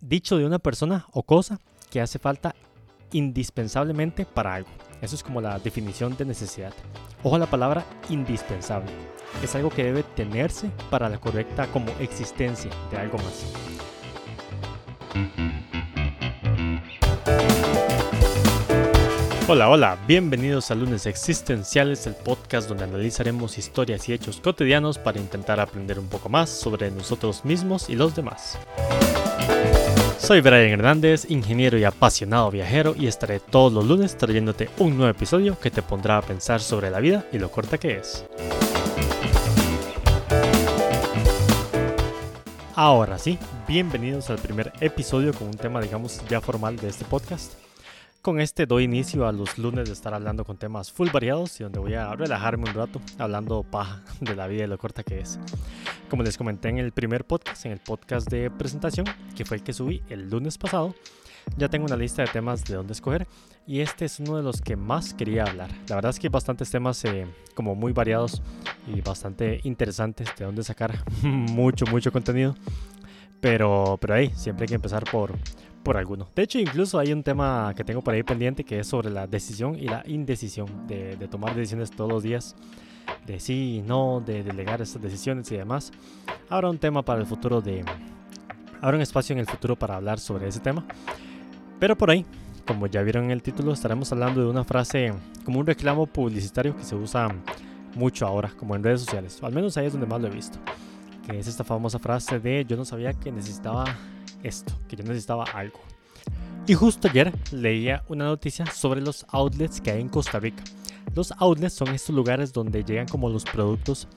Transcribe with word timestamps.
dicho 0.00 0.36
de 0.36 0.46
una 0.46 0.58
persona 0.58 1.06
o 1.12 1.22
cosa 1.22 1.58
que 1.90 2.00
hace 2.00 2.18
falta 2.18 2.54
indispensablemente 3.12 4.24
para 4.24 4.54
algo. 4.54 4.70
Eso 5.00 5.14
es 5.14 5.22
como 5.22 5.40
la 5.40 5.58
definición 5.58 6.16
de 6.16 6.24
necesidad. 6.24 6.72
Ojo 7.22 7.36
a 7.36 7.38
la 7.38 7.50
palabra 7.50 7.84
indispensable. 8.08 8.90
Es 9.42 9.54
algo 9.54 9.70
que 9.70 9.84
debe 9.84 10.02
tenerse 10.02 10.70
para 10.90 11.08
la 11.08 11.18
correcta 11.18 11.66
como 11.68 11.90
existencia 12.00 12.70
de 12.90 12.98
algo 12.98 13.18
más. 13.18 13.46
Hola, 19.48 19.68
hola, 19.68 19.98
bienvenidos 20.06 20.70
a 20.70 20.76
Lunes 20.76 21.06
Existenciales, 21.06 22.06
el 22.06 22.14
podcast 22.14 22.68
donde 22.68 22.84
analizaremos 22.84 23.58
historias 23.58 24.08
y 24.08 24.12
hechos 24.12 24.40
cotidianos 24.40 24.96
para 24.98 25.18
intentar 25.18 25.58
aprender 25.58 25.98
un 25.98 26.06
poco 26.06 26.28
más 26.28 26.50
sobre 26.50 26.88
nosotros 26.92 27.44
mismos 27.44 27.90
y 27.90 27.96
los 27.96 28.14
demás. 28.14 28.56
Soy 30.20 30.42
Brian 30.42 30.68
Hernández, 30.68 31.28
ingeniero 31.30 31.78
y 31.78 31.84
apasionado 31.84 32.50
viajero, 32.50 32.94
y 32.96 33.06
estaré 33.06 33.40
todos 33.40 33.72
los 33.72 33.86
lunes 33.86 34.18
trayéndote 34.18 34.68
un 34.78 34.96
nuevo 34.98 35.10
episodio 35.10 35.58
que 35.58 35.70
te 35.70 35.80
pondrá 35.82 36.18
a 36.18 36.22
pensar 36.22 36.60
sobre 36.60 36.90
la 36.90 37.00
vida 37.00 37.24
y 37.32 37.38
lo 37.38 37.50
corta 37.50 37.78
que 37.78 37.96
es. 37.96 38.26
Ahora 42.74 43.18
sí, 43.18 43.38
bienvenidos 43.66 44.28
al 44.28 44.38
primer 44.38 44.72
episodio 44.80 45.32
con 45.32 45.48
un 45.48 45.56
tema 45.56 45.80
digamos 45.80 46.22
ya 46.28 46.40
formal 46.42 46.76
de 46.76 46.88
este 46.90 47.06
podcast. 47.06 47.54
Con 48.20 48.40
este 48.40 48.66
doy 48.66 48.84
inicio 48.84 49.26
a 49.26 49.32
los 49.32 49.56
lunes 49.56 49.88
de 49.88 49.94
estar 49.94 50.12
hablando 50.12 50.44
con 50.44 50.58
temas 50.58 50.92
full 50.92 51.08
variados 51.10 51.58
y 51.58 51.64
donde 51.64 51.78
voy 51.78 51.94
a 51.94 52.14
relajarme 52.14 52.68
un 52.68 52.74
rato 52.74 53.00
hablando 53.18 53.62
paja 53.62 54.02
de 54.20 54.36
la 54.36 54.46
vida 54.46 54.64
y 54.64 54.66
lo 54.66 54.76
corta 54.76 55.02
que 55.02 55.20
es. 55.20 55.40
Como 56.10 56.24
les 56.24 56.36
comenté 56.36 56.68
en 56.68 56.78
el 56.78 56.92
primer 56.92 57.24
podcast, 57.24 57.64
en 57.66 57.72
el 57.72 57.78
podcast 57.78 58.28
de 58.28 58.50
presentación, 58.50 59.06
que 59.36 59.44
fue 59.44 59.56
el 59.56 59.62
que 59.62 59.72
subí 59.72 60.02
el 60.10 60.28
lunes 60.28 60.58
pasado, 60.58 60.94
ya 61.56 61.68
tengo 61.68 61.86
una 61.86 61.96
lista 61.96 62.22
de 62.22 62.28
temas 62.28 62.64
de 62.64 62.74
dónde 62.74 62.92
escoger 62.92 63.26
y 63.66 63.80
este 63.80 64.04
es 64.04 64.18
uno 64.20 64.36
de 64.36 64.42
los 64.42 64.60
que 64.60 64.76
más 64.76 65.14
quería 65.14 65.44
hablar. 65.44 65.70
La 65.88 65.94
verdad 65.94 66.10
es 66.10 66.18
que 66.18 66.26
hay 66.26 66.32
bastantes 66.32 66.70
temas 66.70 67.04
eh, 67.04 67.26
como 67.54 67.74
muy 67.74 67.92
variados 67.92 68.42
y 68.92 69.00
bastante 69.00 69.60
interesantes 69.62 70.28
de 70.36 70.44
dónde 70.44 70.64
sacar 70.64 70.98
mucho, 71.22 71.86
mucho 71.86 72.10
contenido. 72.12 72.54
Pero, 73.40 73.96
pero 74.00 74.14
ahí, 74.14 74.30
siempre 74.34 74.64
hay 74.64 74.68
que 74.68 74.74
empezar 74.74 75.04
por, 75.10 75.38
por 75.82 75.96
alguno. 75.96 76.28
De 76.34 76.42
hecho, 76.42 76.58
incluso 76.58 76.98
hay 76.98 77.12
un 77.12 77.22
tema 77.22 77.72
que 77.76 77.84
tengo 77.84 78.02
por 78.02 78.14
ahí 78.14 78.22
pendiente 78.22 78.64
que 78.64 78.80
es 78.80 78.86
sobre 78.86 79.10
la 79.10 79.26
decisión 79.26 79.76
y 79.76 79.88
la 79.88 80.02
indecisión 80.06 80.86
de, 80.86 81.16
tomar 81.30 81.54
decisiones 81.54 81.90
todos 81.90 82.10
los 82.10 82.22
días, 82.22 82.54
de 83.26 83.40
sí 83.40 83.76
y 83.76 83.82
no, 83.82 84.22
de 84.24 84.42
delegar 84.42 84.80
estas 84.82 85.02
decisiones 85.02 85.50
y 85.52 85.56
demás. 85.56 85.92
Habrá 86.48 86.70
un 86.70 86.78
tema 86.78 87.02
para 87.02 87.20
el 87.20 87.26
futuro 87.26 87.60
de... 87.60 87.84
Habrá 88.80 88.96
un 88.96 89.02
espacio 89.02 89.34
en 89.34 89.40
el 89.40 89.46
futuro 89.46 89.76
para 89.76 89.96
hablar 89.96 90.18
sobre 90.18 90.48
ese 90.48 90.60
tema. 90.60 90.84
Pero 91.78 91.96
por 91.96 92.10
ahí, 92.10 92.24
como 92.66 92.86
ya 92.86 93.02
vieron 93.02 93.24
en 93.24 93.30
el 93.30 93.42
título, 93.42 93.72
estaremos 93.72 94.10
hablando 94.12 94.40
de 94.40 94.48
una 94.48 94.64
frase 94.64 95.12
como 95.44 95.60
un 95.60 95.66
reclamo 95.66 96.06
publicitario 96.06 96.76
que 96.76 96.84
se 96.84 96.94
usa 96.94 97.28
mucho 97.94 98.26
ahora, 98.26 98.52
como 98.56 98.74
en 98.76 98.82
redes 98.82 99.00
sociales. 99.00 99.38
O 99.42 99.46
al 99.46 99.52
menos 99.52 99.76
ahí 99.76 99.86
es 99.86 99.92
donde 99.92 100.06
más 100.06 100.20
lo 100.20 100.28
he 100.28 100.30
visto. 100.30 100.58
Que 101.26 101.38
es 101.38 101.46
esta 101.46 101.64
famosa 101.64 101.98
frase 101.98 102.38
de 102.38 102.64
yo 102.64 102.76
no 102.76 102.84
sabía 102.84 103.12
que 103.12 103.30
necesitaba 103.30 103.84
esto, 104.42 104.72
que 104.88 104.96
yo 104.96 105.04
necesitaba 105.04 105.44
algo. 105.44 105.80
Y 106.66 106.74
justo 106.74 107.08
ayer 107.08 107.32
leía 107.50 108.04
una 108.08 108.26
noticia 108.26 108.66
sobre 108.66 109.00
los 109.00 109.26
outlets 109.30 109.80
que 109.80 109.90
hay 109.90 110.00
en 110.00 110.08
Costa 110.08 110.38
Rica. 110.38 110.62
Los 111.14 111.32
outlets 111.38 111.74
son 111.74 111.88
estos 111.88 112.14
lugares 112.14 112.52
donde 112.52 112.84
llegan 112.84 113.08
como 113.08 113.28
los 113.28 113.44
productos 113.44 114.08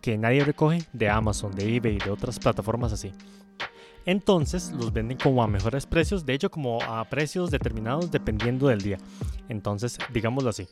que 0.00 0.18
nadie 0.18 0.44
recoge 0.44 0.86
de 0.92 1.08
Amazon, 1.08 1.52
de 1.52 1.76
eBay 1.76 1.96
y 1.96 1.98
de 1.98 2.10
otras 2.10 2.38
plataformas 2.38 2.92
así. 2.92 3.12
Entonces 4.06 4.70
los 4.72 4.92
venden 4.92 5.16
como 5.16 5.42
a 5.42 5.46
mejores 5.46 5.86
precios, 5.86 6.26
de 6.26 6.34
hecho 6.34 6.50
como 6.50 6.82
a 6.82 7.04
precios 7.06 7.50
determinados 7.50 8.10
dependiendo 8.10 8.68
del 8.68 8.82
día. 8.82 8.98
Entonces, 9.48 9.98
digámoslo 10.12 10.50
así, 10.50 10.68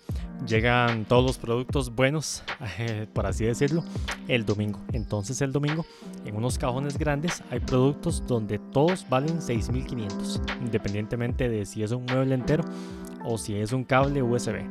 llegan 0.46 1.05
todos 1.06 1.24
los 1.24 1.38
productos 1.38 1.94
buenos, 1.94 2.42
por 3.14 3.27
así 3.27 3.44
decirlo, 3.44 3.84
el 4.29 4.44
domingo. 4.44 4.80
Entonces 4.92 5.40
el 5.40 5.52
domingo, 5.52 5.86
en 6.24 6.36
unos 6.36 6.58
cajones 6.58 6.98
grandes, 6.98 7.42
hay 7.50 7.61
productos 7.61 8.23
donde 8.27 8.58
todos 8.58 9.06
valen 9.08 9.39
6.500, 9.40 10.61
independientemente 10.61 11.48
de 11.48 11.64
si 11.64 11.83
es 11.83 11.92
un 11.92 12.05
mueble 12.05 12.34
entero 12.34 12.64
o 13.24 13.39
si 13.39 13.56
es 13.56 13.73
un 13.73 13.84
cable 13.84 14.23
USB. 14.23 14.62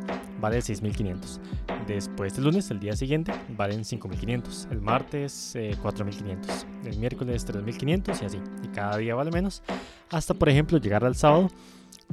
Vale 0.41 0.57
6.500. 0.57 1.39
Después 1.87 2.33
del 2.33 2.45
lunes, 2.45 2.71
el 2.71 2.79
día 2.79 2.95
siguiente, 2.95 3.31
valen 3.55 3.81
5.500. 3.81 4.71
El 4.71 4.81
martes, 4.81 5.55
4.500. 5.55 6.25
Eh, 6.83 6.89
el 6.89 6.97
miércoles, 6.97 7.47
3.500 7.47 8.21
y 8.21 8.25
así. 8.25 8.39
Y 8.63 8.67
cada 8.69 8.97
día 8.97 9.13
vale 9.13 9.29
menos. 9.29 9.61
Hasta, 10.09 10.33
por 10.33 10.49
ejemplo, 10.49 10.79
llegar 10.79 11.05
al 11.05 11.15
sábado, 11.15 11.49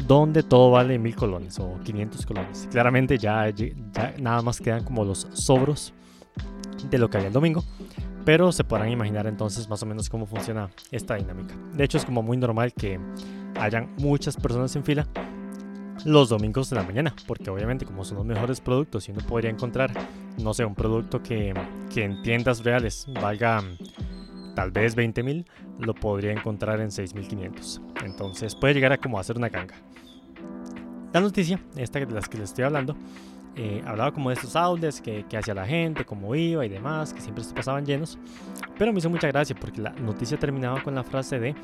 donde 0.06 0.42
todo 0.42 0.70
vale 0.70 1.00
1.000 1.00 1.14
colones 1.14 1.58
o 1.58 1.80
500 1.82 2.26
colones. 2.26 2.68
Claramente 2.70 3.16
ya, 3.16 3.48
ya 3.48 4.14
nada 4.18 4.42
más 4.42 4.60
quedan 4.60 4.84
como 4.84 5.04
los 5.04 5.26
sobros 5.32 5.94
de 6.90 6.98
lo 6.98 7.08
que 7.08 7.16
había 7.16 7.28
el 7.28 7.34
domingo. 7.34 7.64
Pero 8.26 8.52
se 8.52 8.62
podrán 8.62 8.90
imaginar 8.90 9.26
entonces 9.26 9.70
más 9.70 9.82
o 9.82 9.86
menos 9.86 10.10
cómo 10.10 10.26
funciona 10.26 10.68
esta 10.90 11.14
dinámica. 11.14 11.54
De 11.72 11.84
hecho, 11.84 11.96
es 11.96 12.04
como 12.04 12.22
muy 12.22 12.36
normal 12.36 12.74
que 12.74 13.00
hayan 13.58 13.94
muchas 13.96 14.36
personas 14.36 14.76
en 14.76 14.84
fila 14.84 15.08
los 16.04 16.28
domingos 16.28 16.70
de 16.70 16.76
la 16.76 16.82
mañana, 16.82 17.14
porque 17.26 17.50
obviamente 17.50 17.84
como 17.84 18.04
son 18.04 18.18
los 18.18 18.26
mejores 18.26 18.60
productos 18.60 19.08
y 19.08 19.12
uno 19.12 19.20
podría 19.26 19.50
encontrar, 19.50 19.90
no 20.38 20.54
sé, 20.54 20.64
un 20.64 20.74
producto 20.74 21.22
que, 21.22 21.54
que 21.92 22.04
en 22.04 22.22
tiendas 22.22 22.64
reales 22.64 23.06
valga 23.20 23.60
mm, 23.60 24.54
tal 24.54 24.70
vez 24.70 24.94
20 24.94 25.22
mil, 25.22 25.46
lo 25.78 25.94
podría 25.94 26.32
encontrar 26.32 26.80
en 26.80 26.88
6.500. 26.88 28.04
Entonces 28.04 28.54
puede 28.54 28.74
llegar 28.74 28.92
a 28.92 28.98
como 28.98 29.18
hacer 29.18 29.36
una 29.36 29.48
ganga. 29.48 29.74
La 31.12 31.20
noticia, 31.20 31.60
esta 31.76 32.00
de 32.00 32.06
las 32.12 32.28
que 32.28 32.38
les 32.38 32.50
estoy 32.50 32.64
hablando, 32.64 32.96
eh, 33.60 33.82
hablaba 33.84 34.12
como 34.12 34.30
de 34.30 34.36
estos 34.36 34.54
outlets 34.54 35.00
que, 35.00 35.24
que 35.28 35.36
hacía 35.36 35.52
la 35.52 35.66
gente, 35.66 36.04
cómo 36.04 36.32
iba 36.36 36.64
y 36.64 36.68
demás, 36.68 37.12
que 37.12 37.20
siempre 37.20 37.42
se 37.42 37.52
pasaban 37.52 37.84
llenos. 37.84 38.16
Pero 38.78 38.92
me 38.92 39.00
hizo 39.00 39.10
mucha 39.10 39.26
gracia 39.26 39.56
porque 39.58 39.82
la 39.82 39.90
noticia 39.90 40.38
terminaba 40.38 40.80
con 40.80 40.94
la 40.94 41.02
frase 41.02 41.40
de 41.40 41.56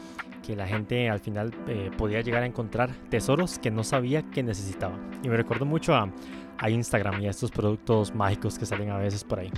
que 0.45 0.57
la 0.57 0.67
gente 0.67 1.09
al 1.09 1.21
final 1.21 1.55
eh, 1.69 1.93
podía 1.97 2.21
llegar 2.21 2.43
a 2.43 2.47
encontrar 2.47 2.91
tesoros 3.11 3.61
que 3.61 3.71
no 3.71 3.85
sabía 3.85 4.23
que 4.23 4.43
necesitaba. 4.43 4.99
Y 5.23 5.29
me 5.29 5.37
recuerdo 5.37 5.67
mucho 5.67 5.95
a, 5.95 6.11
a 6.59 6.69
Instagram 6.69 7.23
y 7.23 7.29
a 7.29 7.31
estos 7.31 7.53
productos 7.53 8.13
mágicos 8.13 8.59
que 8.59 8.67
salen 8.67 8.91
a 8.91 8.99
veces 8.99 9.23
por 9.23 9.39
ahí. 9.39 9.53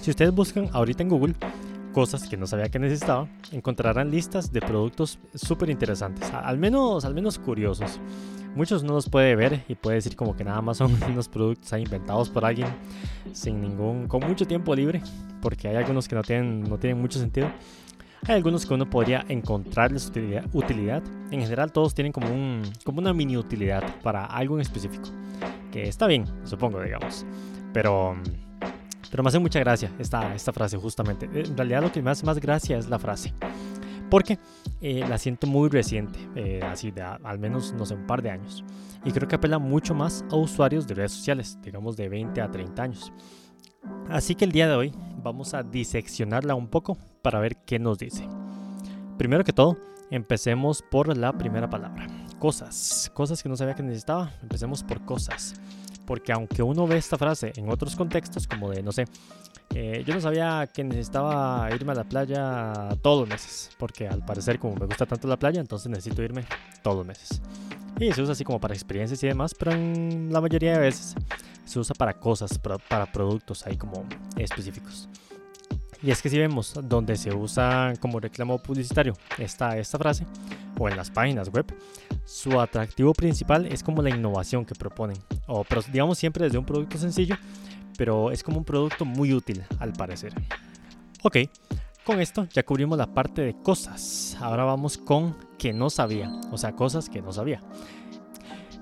Si 0.00 0.10
ustedes 0.10 0.32
buscan 0.32 0.70
ahorita 0.72 1.02
en 1.02 1.10
Google 1.10 1.34
cosas 1.92 2.26
que 2.26 2.38
no 2.38 2.46
sabía 2.46 2.70
que 2.70 2.78
necesitaba, 2.78 3.28
encontrarán 3.52 4.10
listas 4.10 4.50
de 4.50 4.60
productos 4.62 5.18
súper 5.34 5.68
interesantes, 5.68 6.30
al 6.32 6.56
menos, 6.58 7.04
al 7.04 7.14
menos 7.14 7.38
curiosos. 7.38 8.00
Muchos 8.54 8.84
no 8.84 8.92
los 8.92 9.08
puede 9.08 9.34
ver 9.34 9.64
y 9.68 9.74
puede 9.74 9.96
decir 9.96 10.14
como 10.14 10.36
que 10.36 10.44
nada 10.44 10.62
más 10.62 10.76
son 10.76 10.96
unos 11.10 11.28
productos 11.28 11.72
inventados 11.78 12.30
por 12.30 12.44
alguien 12.44 12.68
sin 13.32 13.60
ningún, 13.60 14.06
con 14.06 14.24
mucho 14.26 14.46
tiempo 14.46 14.74
libre, 14.74 15.02
porque 15.42 15.68
hay 15.68 15.76
algunos 15.76 16.06
que 16.06 16.14
no 16.14 16.22
tienen, 16.22 16.62
no 16.62 16.78
tienen 16.78 17.00
mucho 17.00 17.18
sentido. 17.18 17.50
Hay 18.26 18.36
algunos 18.36 18.64
que 18.64 18.72
uno 18.72 18.88
podría 18.88 19.24
encontrarles 19.28 20.06
utilidad, 20.06 20.44
utilidad. 20.52 21.02
En 21.30 21.40
general 21.40 21.72
todos 21.72 21.94
tienen 21.94 22.12
como, 22.12 22.28
un, 22.28 22.62
como 22.84 23.00
una 23.00 23.12
mini 23.12 23.36
utilidad 23.36 23.82
para 24.02 24.24
algo 24.24 24.54
en 24.54 24.62
específico. 24.62 25.10
Que 25.70 25.88
está 25.88 26.06
bien, 26.06 26.24
supongo, 26.44 26.80
digamos. 26.80 27.26
Pero, 27.74 28.16
pero 29.10 29.22
me 29.22 29.28
hace 29.28 29.40
mucha 29.40 29.58
gracia 29.58 29.90
esta, 29.98 30.34
esta 30.34 30.52
frase 30.52 30.78
justamente. 30.78 31.26
En 31.26 31.56
realidad 31.56 31.82
lo 31.82 31.92
que 31.92 32.00
me 32.00 32.12
hace 32.12 32.24
más 32.24 32.38
gracia 32.38 32.78
es 32.78 32.88
la 32.88 32.98
frase 32.98 33.34
porque 34.14 34.38
eh, 34.80 35.04
la 35.08 35.18
siento 35.18 35.48
muy 35.48 35.68
reciente, 35.68 36.20
eh, 36.36 36.60
así 36.62 36.92
de 36.92 37.02
al 37.02 37.36
menos, 37.40 37.72
no 37.72 37.82
un 37.82 38.06
par 38.06 38.22
de 38.22 38.30
años. 38.30 38.64
Y 39.04 39.10
creo 39.10 39.26
que 39.26 39.34
apela 39.34 39.58
mucho 39.58 39.92
más 39.92 40.24
a 40.30 40.36
usuarios 40.36 40.86
de 40.86 40.94
redes 40.94 41.10
sociales, 41.10 41.58
digamos 41.64 41.96
de 41.96 42.08
20 42.08 42.40
a 42.40 42.48
30 42.48 42.80
años. 42.80 43.12
Así 44.08 44.36
que 44.36 44.44
el 44.44 44.52
día 44.52 44.68
de 44.68 44.76
hoy 44.76 44.92
vamos 45.20 45.52
a 45.52 45.64
diseccionarla 45.64 46.54
un 46.54 46.68
poco 46.68 46.96
para 47.22 47.40
ver 47.40 47.56
qué 47.66 47.80
nos 47.80 47.98
dice. 47.98 48.28
Primero 49.18 49.42
que 49.42 49.52
todo, 49.52 49.78
empecemos 50.12 50.80
por 50.92 51.16
la 51.16 51.32
primera 51.32 51.68
palabra. 51.68 52.06
Cosas. 52.38 53.10
Cosas 53.14 53.42
que 53.42 53.48
no 53.48 53.56
sabía 53.56 53.74
que 53.74 53.82
necesitaba. 53.82 54.30
Empecemos 54.42 54.84
por 54.84 55.04
cosas. 55.04 55.54
Porque 56.06 56.30
aunque 56.30 56.62
uno 56.62 56.86
ve 56.86 56.98
esta 56.98 57.18
frase 57.18 57.52
en 57.56 57.68
otros 57.68 57.96
contextos, 57.96 58.46
como 58.46 58.70
de, 58.70 58.80
no 58.80 58.92
sé, 58.92 59.06
eh, 59.74 60.04
yo 60.06 60.14
no 60.14 60.20
sabía 60.20 60.68
que 60.72 60.84
necesitaba 60.84 61.68
irme 61.74 61.92
a 61.92 61.94
la 61.96 62.04
playa 62.04 62.96
todos 63.02 63.20
los 63.20 63.28
meses, 63.28 63.70
porque 63.78 64.06
al 64.06 64.24
parecer 64.24 64.58
como 64.58 64.76
me 64.76 64.86
gusta 64.86 65.04
tanto 65.06 65.26
la 65.26 65.36
playa, 65.36 65.60
entonces 65.60 65.88
necesito 65.90 66.22
irme 66.22 66.44
todos 66.82 66.98
los 66.98 67.06
meses. 67.06 67.42
Y 67.98 68.12
se 68.12 68.22
usa 68.22 68.32
así 68.32 68.44
como 68.44 68.60
para 68.60 68.74
experiencias 68.74 69.22
y 69.22 69.28
demás, 69.28 69.54
pero 69.54 69.72
en 69.72 70.32
la 70.32 70.40
mayoría 70.40 70.74
de 70.74 70.78
veces 70.78 71.14
se 71.64 71.78
usa 71.78 71.94
para 71.94 72.14
cosas, 72.14 72.58
para, 72.58 73.06
productos 73.06 73.66
ahí 73.66 73.76
como 73.76 74.04
específicos. 74.36 75.08
Y 76.02 76.10
es 76.10 76.20
que 76.20 76.28
si 76.28 76.38
vemos 76.38 76.74
donde 76.82 77.16
se 77.16 77.34
usa 77.34 77.94
como 77.98 78.20
reclamo 78.20 78.58
publicitario 78.58 79.14
esta, 79.38 79.78
esta 79.78 79.98
frase, 79.98 80.26
o 80.78 80.88
en 80.88 80.96
las 80.96 81.10
páginas 81.10 81.48
web, 81.48 81.64
su 82.24 82.60
atractivo 82.60 83.12
principal 83.12 83.66
es 83.66 83.82
como 83.82 84.02
la 84.02 84.10
innovación 84.10 84.64
que 84.64 84.74
proponen, 84.74 85.16
o 85.46 85.64
digamos 85.90 86.18
siempre 86.18 86.44
desde 86.44 86.58
un 86.58 86.66
producto 86.66 86.98
sencillo 86.98 87.36
pero 87.96 88.30
es 88.30 88.42
como 88.42 88.58
un 88.58 88.64
producto 88.64 89.04
muy 89.04 89.32
útil 89.32 89.62
al 89.78 89.92
parecer. 89.92 90.32
Ok, 91.22 91.38
Con 92.04 92.20
esto 92.20 92.46
ya 92.52 92.62
cubrimos 92.62 92.98
la 92.98 93.06
parte 93.06 93.40
de 93.40 93.54
cosas. 93.54 94.36
Ahora 94.40 94.64
vamos 94.64 94.98
con 94.98 95.34
que 95.56 95.72
no 95.72 95.88
sabía, 95.88 96.30
o 96.50 96.58
sea, 96.58 96.72
cosas 96.72 97.08
que 97.08 97.22
no 97.22 97.32
sabía. 97.32 97.62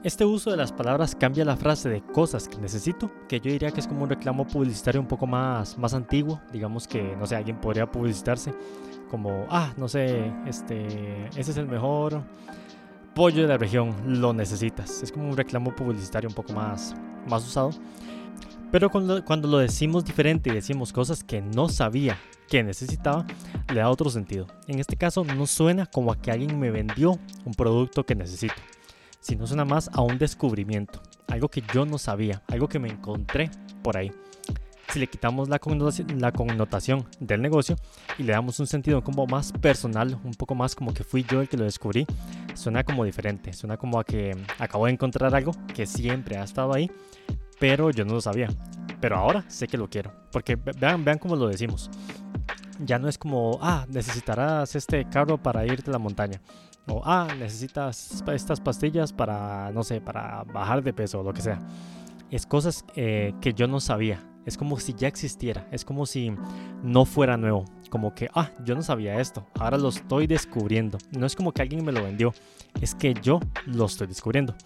Este 0.02 0.24
uso 0.24 0.50
de 0.50 0.56
las 0.56 0.72
palabras 0.72 1.14
cambia 1.14 1.44
la 1.44 1.56
frase 1.56 1.88
de 1.88 2.02
cosas 2.02 2.48
que 2.48 2.58
necesito, 2.58 3.08
que 3.28 3.38
yo 3.38 3.52
diría 3.52 3.70
que 3.70 3.78
es 3.78 3.86
como 3.86 4.02
un 4.02 4.08
reclamo 4.10 4.44
publicitario 4.44 5.00
un 5.00 5.06
poco 5.06 5.28
más, 5.28 5.78
más 5.78 5.94
antiguo. 5.94 6.40
Digamos 6.52 6.88
que, 6.88 7.14
no 7.14 7.24
sé, 7.24 7.36
alguien 7.36 7.60
podría 7.60 7.88
publicitarse 7.88 8.52
como, 9.08 9.46
ah, 9.48 9.72
no 9.76 9.86
sé, 9.86 10.32
este, 10.44 11.28
ese 11.36 11.52
es 11.52 11.56
el 11.56 11.68
mejor 11.68 12.20
pollo 13.14 13.42
de 13.42 13.48
la 13.48 13.58
región, 13.58 13.94
lo 14.20 14.32
necesitas. 14.32 15.04
Es 15.04 15.12
como 15.12 15.28
un 15.28 15.36
reclamo 15.36 15.72
publicitario 15.76 16.28
un 16.28 16.34
poco 16.34 16.52
más, 16.52 16.96
más 17.28 17.46
usado. 17.46 17.70
Pero 18.72 18.90
cuando, 18.90 19.24
cuando 19.24 19.46
lo 19.46 19.58
decimos 19.58 20.04
diferente 20.04 20.50
y 20.50 20.54
decimos 20.54 20.92
cosas 20.92 21.22
que 21.22 21.40
no 21.40 21.68
sabía 21.68 22.18
que 22.48 22.64
necesitaba, 22.64 23.24
le 23.72 23.80
da 23.80 23.90
otro 23.90 24.10
sentido. 24.10 24.48
En 24.66 24.80
este 24.80 24.96
caso 24.96 25.24
no 25.24 25.46
suena 25.46 25.86
como 25.86 26.10
a 26.10 26.20
que 26.20 26.32
alguien 26.32 26.58
me 26.58 26.72
vendió 26.72 27.18
un 27.44 27.54
producto 27.54 28.04
que 28.04 28.16
necesito 28.16 28.54
sino 29.22 29.46
suena 29.46 29.64
más 29.64 29.88
a 29.92 30.02
un 30.02 30.18
descubrimiento, 30.18 31.00
algo 31.28 31.48
que 31.48 31.62
yo 31.72 31.86
no 31.86 31.96
sabía, 31.96 32.42
algo 32.48 32.68
que 32.68 32.80
me 32.80 32.88
encontré 32.88 33.50
por 33.82 33.96
ahí. 33.96 34.12
Si 34.92 34.98
le 34.98 35.06
quitamos 35.06 35.48
la 35.48 35.58
connotación, 35.58 36.20
la 36.20 36.32
connotación 36.32 37.06
del 37.18 37.40
negocio 37.40 37.76
y 38.18 38.24
le 38.24 38.32
damos 38.32 38.58
un 38.60 38.66
sentido 38.66 39.02
como 39.02 39.26
más 39.26 39.52
personal, 39.52 40.18
un 40.24 40.34
poco 40.34 40.54
más 40.54 40.74
como 40.74 40.92
que 40.92 41.04
fui 41.04 41.24
yo 41.24 41.40
el 41.40 41.48
que 41.48 41.56
lo 41.56 41.64
descubrí, 41.64 42.04
suena 42.54 42.84
como 42.84 43.04
diferente, 43.04 43.52
suena 43.52 43.76
como 43.76 43.98
a 44.00 44.04
que 44.04 44.36
acabo 44.58 44.86
de 44.86 44.92
encontrar 44.92 45.34
algo 45.34 45.52
que 45.72 45.86
siempre 45.86 46.36
ha 46.36 46.42
estado 46.42 46.74
ahí, 46.74 46.90
pero 47.62 47.92
yo 47.92 48.04
no 48.04 48.14
lo 48.14 48.20
sabía. 48.20 48.48
Pero 49.00 49.16
ahora 49.16 49.44
sé 49.46 49.68
que 49.68 49.78
lo 49.78 49.88
quiero, 49.88 50.12
porque 50.32 50.56
vean, 50.56 51.04
vean 51.04 51.18
cómo 51.18 51.36
lo 51.36 51.46
decimos. 51.46 51.90
Ya 52.80 52.98
no 52.98 53.08
es 53.08 53.18
como, 53.18 53.60
ah, 53.62 53.86
necesitarás 53.88 54.74
este 54.74 55.08
carro 55.08 55.40
para 55.40 55.64
irte 55.64 55.88
a 55.88 55.92
la 55.92 56.00
montaña 56.00 56.40
o, 56.88 57.00
ah, 57.04 57.28
necesitas 57.38 58.20
estas 58.26 58.60
pastillas 58.60 59.12
para, 59.12 59.70
no 59.70 59.84
sé, 59.84 60.00
para 60.00 60.42
bajar 60.52 60.82
de 60.82 60.92
peso 60.92 61.20
o 61.20 61.22
lo 61.22 61.32
que 61.32 61.40
sea. 61.40 61.60
Es 62.32 62.46
cosas 62.46 62.84
eh, 62.96 63.32
que 63.40 63.52
yo 63.52 63.68
no 63.68 63.78
sabía. 63.78 64.18
Es 64.44 64.58
como 64.58 64.80
si 64.80 64.94
ya 64.94 65.06
existiera. 65.06 65.68
Es 65.70 65.84
como 65.84 66.04
si 66.04 66.34
no 66.82 67.04
fuera 67.04 67.36
nuevo. 67.36 67.64
Como 67.90 68.12
que, 68.12 68.28
ah, 68.34 68.50
yo 68.64 68.74
no 68.74 68.82
sabía 68.82 69.20
esto. 69.20 69.46
Ahora 69.60 69.78
lo 69.78 69.90
estoy 69.90 70.26
descubriendo. 70.26 70.98
No 71.16 71.26
es 71.26 71.36
como 71.36 71.52
que 71.52 71.62
alguien 71.62 71.84
me 71.84 71.92
lo 71.92 72.02
vendió. 72.02 72.34
Es 72.80 72.96
que 72.96 73.14
yo 73.14 73.38
lo 73.66 73.84
estoy 73.84 74.08
descubriendo 74.08 74.56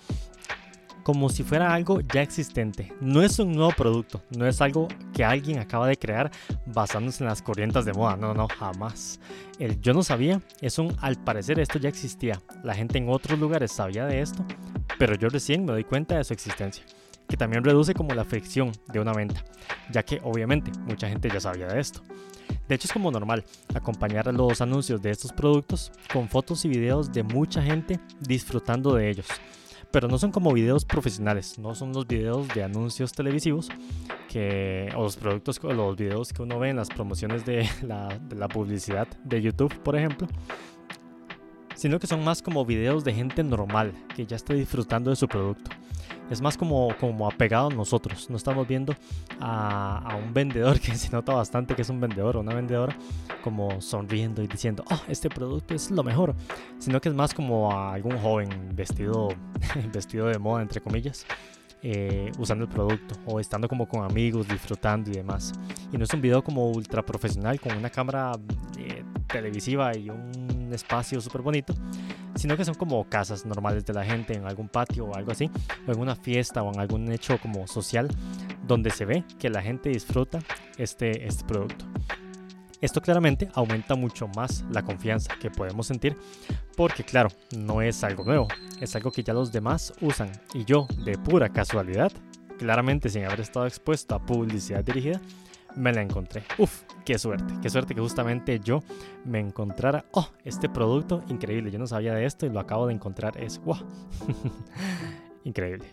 como 1.06 1.28
si 1.28 1.44
fuera 1.44 1.72
algo 1.72 2.00
ya 2.00 2.20
existente. 2.20 2.92
No 3.00 3.22
es 3.22 3.38
un 3.38 3.52
nuevo 3.52 3.70
producto, 3.70 4.20
no 4.36 4.44
es 4.44 4.60
algo 4.60 4.88
que 5.14 5.24
alguien 5.24 5.60
acaba 5.60 5.86
de 5.86 5.96
crear 5.96 6.32
basándose 6.66 7.22
en 7.22 7.28
las 7.28 7.42
corrientes 7.42 7.84
de 7.84 7.92
moda, 7.92 8.16
no, 8.16 8.34
no, 8.34 8.48
jamás. 8.48 9.20
El 9.60 9.80
yo 9.80 9.94
no 9.94 10.02
sabía 10.02 10.40
es 10.60 10.80
un 10.80 10.96
al 11.00 11.14
parecer 11.14 11.60
esto 11.60 11.78
ya 11.78 11.88
existía. 11.88 12.42
La 12.64 12.74
gente 12.74 12.98
en 12.98 13.08
otros 13.08 13.38
lugares 13.38 13.70
sabía 13.70 14.04
de 14.04 14.20
esto, 14.20 14.44
pero 14.98 15.14
yo 15.14 15.28
recién 15.28 15.64
me 15.64 15.70
doy 15.70 15.84
cuenta 15.84 16.16
de 16.16 16.24
su 16.24 16.32
existencia. 16.32 16.84
Que 17.28 17.36
también 17.36 17.62
reduce 17.62 17.94
como 17.94 18.12
la 18.12 18.24
fricción 18.24 18.72
de 18.88 18.98
una 18.98 19.12
venta, 19.12 19.44
ya 19.92 20.02
que 20.02 20.20
obviamente 20.24 20.72
mucha 20.88 21.08
gente 21.08 21.30
ya 21.32 21.38
sabía 21.38 21.68
de 21.68 21.78
esto. 21.78 22.00
De 22.66 22.74
hecho 22.74 22.88
es 22.88 22.92
como 22.92 23.12
normal 23.12 23.44
acompañar 23.74 24.26
los 24.34 24.60
anuncios 24.60 25.00
de 25.00 25.12
estos 25.12 25.32
productos 25.32 25.92
con 26.12 26.28
fotos 26.28 26.64
y 26.64 26.68
videos 26.68 27.12
de 27.12 27.22
mucha 27.22 27.62
gente 27.62 28.00
disfrutando 28.18 28.92
de 28.92 29.08
ellos 29.08 29.26
pero 29.90 30.08
no 30.08 30.18
son 30.18 30.32
como 30.32 30.52
videos 30.52 30.84
profesionales, 30.84 31.58
no 31.58 31.74
son 31.74 31.92
los 31.92 32.06
videos 32.06 32.48
de 32.48 32.62
anuncios 32.62 33.12
televisivos 33.12 33.68
que, 34.28 34.88
o 34.96 35.02
los 35.02 35.16
productos, 35.16 35.62
los 35.62 35.96
videos 35.96 36.32
que 36.32 36.42
uno 36.42 36.58
ve 36.58 36.70
en 36.70 36.76
las 36.76 36.88
promociones 36.88 37.44
de 37.44 37.68
la, 37.82 38.08
de 38.18 38.36
la 38.36 38.48
publicidad 38.48 39.08
de 39.24 39.42
YouTube, 39.42 39.74
por 39.80 39.96
ejemplo, 39.96 40.28
sino 41.76 42.00
que 42.00 42.06
son 42.06 42.25
más 42.25 42.43
como 42.43 42.64
videos 42.64 43.05
de 43.05 43.14
gente 43.14 43.44
normal 43.44 43.93
que 44.14 44.26
ya 44.26 44.37
está 44.37 44.55
disfrutando 44.55 45.11
de 45.11 45.17
su 45.17 45.28
producto 45.28 45.70
es 46.31 46.40
más 46.40 46.56
como, 46.56 46.88
como 46.99 47.28
apegado 47.28 47.69
a 47.69 47.75
nosotros. 47.75 48.28
No 48.31 48.37
estamos 48.37 48.67
viendo 48.67 48.94
a, 49.40 50.19
un 50.23 50.32
vendedor 50.32 50.81
que 50.81 50.94
se 50.94 51.11
nota 51.11 51.34
bastante 51.34 51.75
que 51.75 51.82
es 51.82 51.88
un 51.88 52.00
vendedor 52.00 52.37
o 52.37 52.40
una 52.40 52.55
vendedora 52.55 52.96
como 53.43 53.81
sonriendo 53.81 54.43
y 54.43 54.46
diciendo, 54.46 54.84
oh, 54.90 55.00
este 55.08 55.28
producto 55.28 55.75
es 55.75 55.90
lo 55.90 56.02
mejor, 56.02 56.34
sino 56.78 57.00
que 57.00 57.08
es 57.08 57.14
más 57.14 57.32
como 57.32 57.70
a 57.73 57.94
algún 57.94 58.19
joven 58.19 58.49
vestido, 58.75 59.28
vestido 59.93 60.26
de 60.26 60.38
moda, 60.38 60.62
entre 60.62 60.81
comillas. 60.81 61.26
Eh, 61.82 62.32
usando 62.38 62.64
el 62.64 62.70
producto 62.70 63.14
o 63.26 63.38
estando 63.38 63.69
como 63.69 63.87
con 63.87 64.02
amigos 64.02 64.49
disfrutando 64.49 65.11
y 65.11 65.12
demás 65.12 65.52
y 65.93 65.99
no 65.99 66.05
es 66.05 66.14
un 66.14 66.23
video 66.23 66.43
como 66.43 66.70
ultra 66.70 67.05
profesional 67.05 67.61
con 67.61 67.76
una 67.76 67.90
cámara 67.90 68.32
eh, 68.78 69.05
televisiva 69.28 69.94
y 69.94 70.08
un 70.08 70.55
espacio 70.72 71.20
súper 71.20 71.42
bonito 71.42 71.74
sino 72.36 72.56
que 72.56 72.64
son 72.64 72.74
como 72.74 73.02
casas 73.08 73.44
normales 73.46 73.84
de 73.84 73.94
la 73.94 74.04
gente 74.04 74.34
en 74.34 74.46
algún 74.46 74.68
patio 74.68 75.06
o 75.06 75.14
algo 75.16 75.32
así, 75.32 75.50
o 75.86 75.92
en 75.92 75.98
una 75.98 76.14
fiesta 76.14 76.62
o 76.62 76.72
en 76.72 76.80
algún 76.80 77.10
hecho 77.10 77.38
como 77.38 77.66
social 77.66 78.08
donde 78.66 78.90
se 78.90 79.04
ve 79.04 79.24
que 79.38 79.50
la 79.50 79.62
gente 79.62 79.88
disfruta 79.88 80.38
este, 80.76 81.26
este 81.26 81.44
producto. 81.44 81.86
Esto 82.82 83.00
claramente 83.00 83.48
aumenta 83.54 83.94
mucho 83.94 84.28
más 84.28 84.64
la 84.70 84.82
confianza 84.82 85.34
que 85.40 85.50
podemos 85.50 85.86
sentir 85.86 86.14
porque 86.76 87.04
claro, 87.04 87.30
no 87.56 87.80
es 87.80 88.04
algo 88.04 88.24
nuevo, 88.24 88.48
es 88.80 88.94
algo 88.94 89.10
que 89.10 89.22
ya 89.22 89.32
los 89.32 89.50
demás 89.50 89.94
usan 90.02 90.30
y 90.52 90.64
yo 90.66 90.86
de 91.04 91.16
pura 91.16 91.48
casualidad, 91.48 92.12
claramente 92.58 93.08
sin 93.08 93.24
haber 93.24 93.40
estado 93.40 93.66
expuesto 93.66 94.14
a 94.14 94.24
publicidad 94.24 94.84
dirigida, 94.84 95.22
me 95.76 95.93
la 95.93 96.02
encontré. 96.02 96.43
Uf, 96.58 96.82
qué 97.05 97.19
suerte, 97.19 97.55
qué 97.62 97.70
suerte 97.70 97.94
que 97.94 98.00
justamente 98.00 98.58
yo 98.61 98.82
me 99.25 99.38
encontrara, 99.38 100.05
oh, 100.12 100.28
este 100.44 100.69
producto 100.69 101.23
increíble, 101.28 101.70
yo 101.70 101.78
no 101.78 101.87
sabía 101.87 102.14
de 102.14 102.25
esto 102.25 102.46
y 102.46 102.50
lo 102.50 102.61
acabo 102.61 102.87
de 102.87 102.94
encontrar, 102.94 103.38
es 103.40 103.61
wow, 103.62 103.78
increíble. 105.44 105.87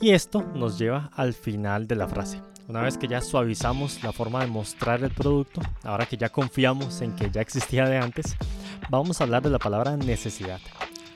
Y 0.00 0.10
esto 0.10 0.42
nos 0.54 0.78
lleva 0.78 1.10
al 1.14 1.32
final 1.32 1.86
de 1.86 1.96
la 1.96 2.06
frase. 2.06 2.42
Una 2.68 2.82
vez 2.82 2.98
que 2.98 3.08
ya 3.08 3.20
suavizamos 3.20 4.02
la 4.02 4.12
forma 4.12 4.40
de 4.40 4.48
mostrar 4.48 5.02
el 5.02 5.10
producto, 5.10 5.60
ahora 5.84 6.04
que 6.04 6.16
ya 6.16 6.28
confiamos 6.28 7.00
en 7.00 7.14
que 7.14 7.30
ya 7.30 7.40
existía 7.40 7.88
de 7.88 7.96
antes, 7.96 8.36
vamos 8.90 9.20
a 9.20 9.24
hablar 9.24 9.42
de 9.42 9.50
la 9.50 9.58
palabra 9.58 9.96
necesidad 9.96 10.60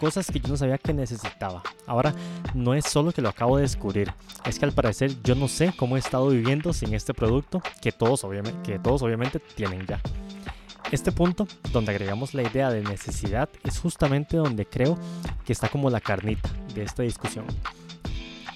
cosas 0.00 0.26
que 0.31 0.41
yo 0.41 0.49
no 0.49 0.56
sabía 0.56 0.79
que 0.79 0.94
necesitaba. 0.94 1.62
Ahora, 1.87 2.14
no 2.55 2.75
es 2.75 2.87
solo 2.87 3.12
que 3.12 3.20
lo 3.20 3.29
acabo 3.29 3.56
de 3.56 3.62
descubrir, 3.62 4.12
es 4.47 4.58
que 4.58 4.64
al 4.64 4.73
parecer 4.73 5.23
yo 5.23 5.35
no 5.35 5.47
sé 5.47 5.73
cómo 5.76 5.97
he 5.97 6.00
estado 6.00 6.29
viviendo 6.29 6.73
sin 6.73 6.94
este 6.94 7.12
producto 7.12 7.61
que 7.82 7.93
todos 7.93 8.25
obviamente, 8.25 8.73
que 8.73 8.79
todos 8.79 9.02
obviamente 9.02 9.38
tienen 9.38 9.87
ya. 9.87 10.00
Este 10.91 11.12
punto, 11.12 11.47
donde 11.73 11.93
agregamos 11.93 12.35
la 12.35 12.43
idea 12.43 12.70
de 12.70 12.82
necesidad, 12.82 13.49
es 13.62 13.79
justamente 13.79 14.37
donde 14.38 14.67
creo 14.67 14.99
que 15.44 15.52
está 15.52 15.69
como 15.69 15.91
la 15.91 16.00
carnita 16.00 16.49
de 16.75 16.83
esta 16.83 17.02
discusión. 17.02 17.45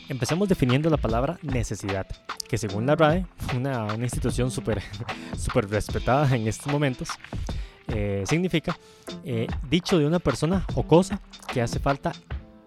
Empecemos 0.09 0.49
definiendo 0.49 0.91
la 0.91 0.97
palabra 0.97 1.39
necesidad, 1.43 2.07
que 2.49 2.59
según 2.59 2.87
la 2.87 2.97
RAE, 2.97 3.27
una, 3.55 3.85
una 3.85 4.05
institución 4.05 4.51
súper 4.51 4.83
super 5.39 5.69
respetada 5.69 6.35
en 6.35 6.49
estos 6.49 6.73
momentos, 6.73 7.11
eh, 7.89 8.25
significa 8.27 8.77
eh, 9.25 9.47
dicho 9.69 9.99
de 9.99 10.07
una 10.07 10.19
persona 10.19 10.65
o 10.75 10.83
cosa 10.85 11.21
que 11.53 11.63
hace 11.63 11.79
falta 11.79 12.13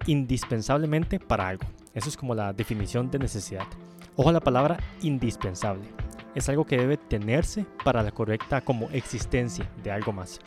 indispensablemente 0.05 1.19
para 1.19 1.47
algo. 1.47 1.65
Eso 1.93 2.09
es 2.09 2.17
como 2.17 2.36
la 2.36 2.53
definición 2.53 3.09
de 3.09 3.19
necesidad. 3.19 3.65
Ojo 4.15 4.29
a 4.29 4.33
la 4.33 4.39
palabra 4.39 4.77
indispensable. 5.01 5.88
Es 6.36 6.50
algo 6.50 6.65
que 6.65 6.77
debe 6.77 6.97
tenerse 6.97 7.65
para 7.83 8.03
la 8.03 8.12
correcta 8.12 8.62
como 8.62 8.89
existencia 8.91 9.69
de 9.83 9.91
algo 9.91 10.13
más. 10.13 10.39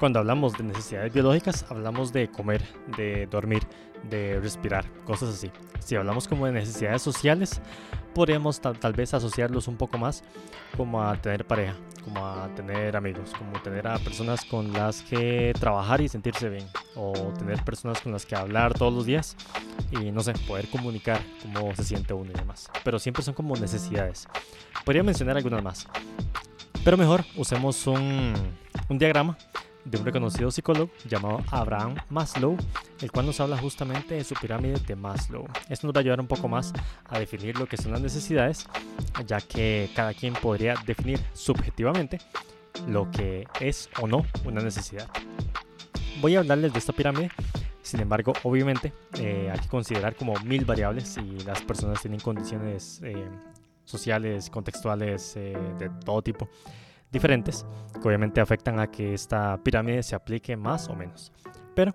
Cuando 0.00 0.18
hablamos 0.18 0.54
de 0.56 0.64
necesidades 0.64 1.12
biológicas, 1.12 1.66
hablamos 1.68 2.10
de 2.10 2.30
comer, 2.30 2.62
de 2.96 3.26
dormir, 3.26 3.62
de 4.08 4.40
respirar, 4.40 4.86
cosas 5.04 5.28
así. 5.28 5.50
Si 5.78 5.94
hablamos 5.94 6.26
como 6.26 6.46
de 6.46 6.52
necesidades 6.52 7.02
sociales, 7.02 7.60
podríamos 8.14 8.62
tal, 8.62 8.94
vez 8.94 9.12
asociarlos 9.12 9.68
un 9.68 9.76
poco 9.76 9.98
más 9.98 10.24
como 10.74 11.02
a 11.02 11.20
tener 11.20 11.46
pareja, 11.46 11.74
como 12.02 12.26
a 12.26 12.48
tener 12.54 12.96
amigos, 12.96 13.34
como 13.36 13.60
tener 13.60 13.86
a 13.86 13.98
personas 13.98 14.42
con 14.46 14.72
las 14.72 15.02
que 15.02 15.52
trabajar 15.60 16.00
y 16.00 16.08
sentirse 16.08 16.48
bien, 16.48 16.66
o 16.96 17.12
tener 17.38 17.62
personas 17.62 18.00
con 18.00 18.12
las 18.12 18.24
que 18.24 18.34
hablar 18.34 18.72
todos 18.72 18.94
los 18.94 19.04
días 19.04 19.36
y 19.90 20.10
no 20.12 20.22
sé, 20.22 20.32
poder 20.48 20.66
comunicar 20.70 21.20
cómo 21.42 21.76
se 21.76 21.84
siente 21.84 22.14
uno 22.14 22.30
y 22.30 22.38
demás. 22.38 22.70
Pero 22.84 22.98
siempre 22.98 23.22
son 23.22 23.34
como 23.34 23.54
necesidades. 23.54 24.26
Podría 24.82 25.02
mencionar 25.02 25.36
algunas 25.36 25.62
más. 25.62 25.86
Pero 26.86 26.96
mejor 26.96 27.22
usemos 27.36 27.86
un, 27.86 28.32
un 28.88 28.98
diagrama 28.98 29.36
de 29.90 29.98
un 29.98 30.04
reconocido 30.04 30.50
psicólogo 30.50 30.90
llamado 31.08 31.42
Abraham 31.50 31.96
Maslow, 32.08 32.56
el 33.00 33.10
cual 33.10 33.26
nos 33.26 33.40
habla 33.40 33.58
justamente 33.58 34.14
de 34.14 34.24
su 34.24 34.34
pirámide 34.34 34.78
de 34.86 34.96
Maslow. 34.96 35.46
Esto 35.68 35.86
nos 35.86 35.94
va 35.94 35.98
a 35.98 36.02
ayudar 36.02 36.20
un 36.20 36.28
poco 36.28 36.48
más 36.48 36.72
a 37.08 37.18
definir 37.18 37.58
lo 37.58 37.66
que 37.66 37.76
son 37.76 37.92
las 37.92 38.00
necesidades, 38.00 38.66
ya 39.26 39.40
que 39.40 39.90
cada 39.94 40.14
quien 40.14 40.34
podría 40.34 40.74
definir 40.86 41.20
subjetivamente 41.32 42.18
lo 42.86 43.10
que 43.10 43.46
es 43.58 43.90
o 44.00 44.06
no 44.06 44.24
una 44.44 44.60
necesidad. 44.60 45.08
Voy 46.20 46.36
a 46.36 46.40
hablarles 46.40 46.72
de 46.72 46.78
esta 46.78 46.92
pirámide, 46.92 47.30
sin 47.82 48.00
embargo, 48.00 48.32
obviamente 48.44 48.92
eh, 49.18 49.50
hay 49.52 49.58
que 49.58 49.68
considerar 49.68 50.14
como 50.14 50.34
mil 50.44 50.64
variables 50.64 51.16
y 51.16 51.40
las 51.44 51.62
personas 51.62 52.00
tienen 52.00 52.20
condiciones 52.20 53.00
eh, 53.02 53.28
sociales, 53.84 54.50
contextuales, 54.50 55.34
eh, 55.36 55.56
de 55.78 55.90
todo 56.04 56.22
tipo 56.22 56.48
diferentes 57.12 57.66
que 58.00 58.08
obviamente 58.08 58.40
afectan 58.40 58.78
a 58.78 58.90
que 58.90 59.14
esta 59.14 59.58
pirámide 59.62 60.02
se 60.02 60.14
aplique 60.14 60.56
más 60.56 60.88
o 60.88 60.94
menos. 60.94 61.32
Pero 61.74 61.94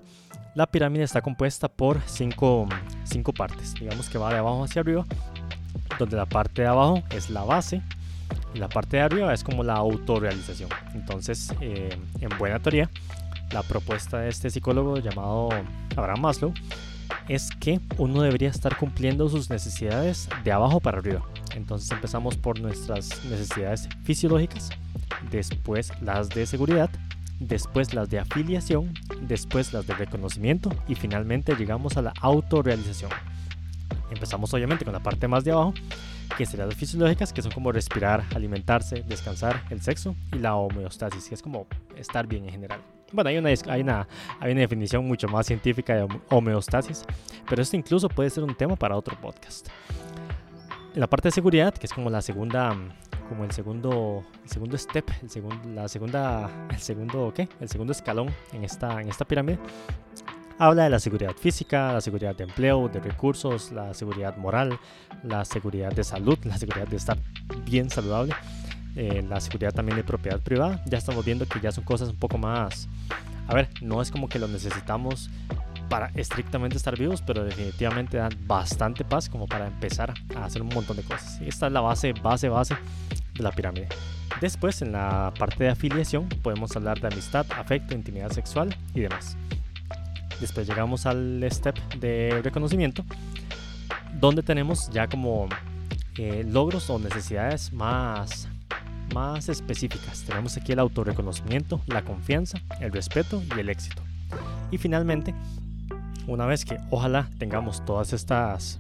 la 0.55 0.67
pirámide 0.67 1.03
está 1.03 1.22
compuesta 1.22 1.67
por 1.67 2.01
cinco, 2.05 2.67
cinco 3.03 3.34
partes. 3.34 3.74
Digamos 3.74 4.10
que 4.10 4.17
va 4.17 4.31
de 4.31 4.39
abajo 4.39 4.63
hacia 4.63 4.81
arriba, 4.81 5.05
donde 6.00 6.15
la 6.15 6.25
parte 6.25 6.62
de 6.62 6.67
abajo 6.67 7.03
es 7.12 7.29
la 7.29 7.43
base 7.43 7.81
y 8.53 8.60
la 8.60 8.69
parte 8.69 8.98
de 8.98 9.03
arriba 9.03 9.34
es 9.34 9.43
como 9.43 9.63
la 9.63 9.75
autorrealización. 9.75 10.69
Entonces, 10.93 11.53
eh, 11.62 11.98
en 12.19 12.38
buena 12.38 12.60
teoría, 12.60 12.89
la 13.51 13.63
propuesta 13.63 14.19
de 14.19 14.29
este 14.29 14.50
psicólogo 14.50 14.98
llamado 14.98 15.50
Abraham 15.95 16.22
Maslow 16.22 16.53
es 17.27 17.50
que 17.60 17.79
uno 17.98 18.22
debería 18.22 18.50
estar 18.50 18.77
cumpliendo 18.77 19.29
sus 19.29 19.50
necesidades 19.50 20.29
de 20.43 20.51
abajo 20.51 20.79
para 20.79 21.00
arriba. 21.00 21.22
Entonces 21.55 21.91
empezamos 21.91 22.38
por 22.38 22.60
nuestras 22.60 23.24
necesidades 23.25 23.88
fisiológicas, 24.03 24.69
después 25.31 25.91
las 26.01 26.29
de 26.29 26.45
seguridad, 26.45 26.89
después 27.39 27.93
las 27.93 28.09
de 28.09 28.19
afiliación, 28.19 28.93
después 29.21 29.74
las 29.74 29.88
de 29.88 29.93
reconocimiento 29.93 30.69
y 30.88 30.95
finalmente 30.95 31.55
llegamos 31.55 31.97
a 31.97 32.01
la 32.01 32.13
autorrealización. 32.21 33.12
Empezamos 34.12 34.53
obviamente 34.53 34.85
con 34.85 34.93
la 34.93 35.00
parte 35.01 35.27
más 35.27 35.43
de 35.43 35.51
abajo, 35.51 35.74
que 36.38 36.45
serían 36.45 36.69
las 36.69 36.77
fisiológicas, 36.77 37.33
que 37.33 37.41
son 37.41 37.51
como 37.51 37.71
respirar, 37.71 38.24
alimentarse, 38.33 39.03
descansar, 39.07 39.63
el 39.69 39.81
sexo 39.81 40.15
y 40.33 40.39
la 40.39 40.55
homeostasis, 40.55 41.27
que 41.27 41.35
es 41.35 41.41
como 41.41 41.67
estar 41.95 42.27
bien 42.27 42.45
en 42.45 42.51
general. 42.51 42.81
Bueno, 43.12 43.29
hay 43.29 43.38
una, 43.38 43.50
hay, 43.50 43.81
una, 43.81 44.07
hay 44.39 44.51
una 44.51 44.62
definición 44.62 45.07
mucho 45.07 45.27
más 45.27 45.45
científica 45.45 45.95
de 45.95 46.07
homeostasis, 46.29 47.05
pero 47.47 47.62
esto 47.62 47.75
incluso 47.75 48.09
puede 48.09 48.29
ser 48.29 48.43
un 48.43 48.55
tema 48.55 48.75
para 48.75 48.97
otro 48.97 49.19
podcast. 49.19 49.67
La 50.95 51.07
parte 51.07 51.27
de 51.27 51.33
seguridad, 51.33 51.74
que 51.74 51.88
es 51.88 51.93
como 51.93 52.09
la 52.09 52.21
segunda, 52.21 52.75
como 53.27 53.44
el 53.44 53.51
segundo, 53.51 54.24
el 54.44 54.50
segundo 54.50 54.77
step, 54.77 55.10
el 55.22 55.29
segundo, 55.29 55.70
la 55.70 55.88
segunda, 55.88 56.67
el 56.70 56.79
segundo, 56.79 57.34
¿qué? 57.36 57.50
El 57.60 57.70
segundo 57.70 57.91
escalón 57.91 58.29
en 58.53 58.63
esta, 58.63 59.01
en 59.01 59.10
esta 59.10 59.25
pirámide, 59.25 59.60
habla 60.58 60.84
de 60.84 60.89
la 60.89 61.00
seguridad 61.00 61.34
física, 61.34 61.94
la 61.94 62.01
seguridad 62.01 62.36
de 62.36 62.46
empleo, 62.46 62.88
de 62.88 63.00
recursos, 63.00 63.72
la 63.72 63.94
seguridad 63.94 64.38
moral, 64.38 64.79
la 65.24 65.46
seguridad 65.46 65.91
de 65.91 66.03
salud, 66.03 66.38
la 66.44 66.58
seguridad 66.58 66.88
de 66.88 66.98
estar 66.98 67.17
bien 67.65 67.89
saludable 67.89 68.34
eh, 68.96 69.25
la 69.27 69.41
seguridad 69.41 69.74
también 69.74 69.98
de 69.98 70.03
propiedad 70.03 70.39
privada. 70.39 70.82
Ya 70.86 70.98
estamos 70.98 71.25
viendo 71.25 71.46
que 71.46 71.60
ya 71.60 71.72
son 71.72 71.84
cosas 71.84 72.10
un 72.10 72.15
poco 72.15 72.38
más... 72.38 72.88
A 73.48 73.53
ver, 73.53 73.70
no 73.82 74.01
es 74.01 74.10
como 74.10 74.27
que 74.27 74.39
lo 74.39 74.48
necesitamos 74.48 75.29
para 75.89 76.08
estrictamente 76.15 76.77
estar 76.77 76.98
vivos, 76.98 77.22
pero 77.22 77.44
definitivamente 77.44 78.17
dan 78.17 78.32
bastante 78.48 79.03
paz 79.03 79.29
como 79.29 79.46
para 79.46 79.67
empezar 79.67 80.13
a 80.36 80.46
hacer 80.46 80.63
un 80.63 80.70
montón 80.70 80.98
de 80.98 81.03
cosas. 81.03 81.39
Esta 81.41 81.67
es 81.67 81.74
la 81.74 81.82
base, 81.82 82.13
base, 82.13 82.50
base 82.50 82.75
de 83.35 83.43
la 83.43 83.51
pirámide. 83.51 83.87
Después, 84.41 84.81
en 84.81 84.91
la 84.91 85.33
parte 85.37 85.63
de 85.63 85.69
afiliación, 85.69 86.27
podemos 86.41 86.75
hablar 86.75 86.99
de 86.99 87.07
amistad, 87.07 87.45
afecto, 87.55 87.93
intimidad 87.95 88.31
sexual 88.31 88.75
y 88.93 89.01
demás. 89.01 89.37
Después 90.41 90.67
llegamos 90.67 91.05
al 91.05 91.45
step 91.49 91.77
de 91.99 92.41
reconocimiento, 92.43 93.05
donde 94.19 94.43
tenemos 94.43 94.89
ya 94.89 95.07
como 95.07 95.47
eh, 96.17 96.45
logros 96.45 96.89
o 96.89 96.99
necesidades 96.99 97.71
más 97.71 98.49
más 99.13 99.49
específicas. 99.49 100.23
Tenemos 100.23 100.57
aquí 100.57 100.71
el 100.71 100.79
autorreconocimiento, 100.79 101.81
la 101.87 102.03
confianza, 102.03 102.59
el 102.79 102.91
respeto 102.91 103.41
y 103.55 103.59
el 103.59 103.69
éxito. 103.69 104.01
Y 104.71 104.77
finalmente, 104.77 105.33
una 106.27 106.45
vez 106.45 106.65
que 106.65 106.77
ojalá 106.89 107.29
tengamos 107.37 107.83
todas 107.85 108.13
estas 108.13 108.79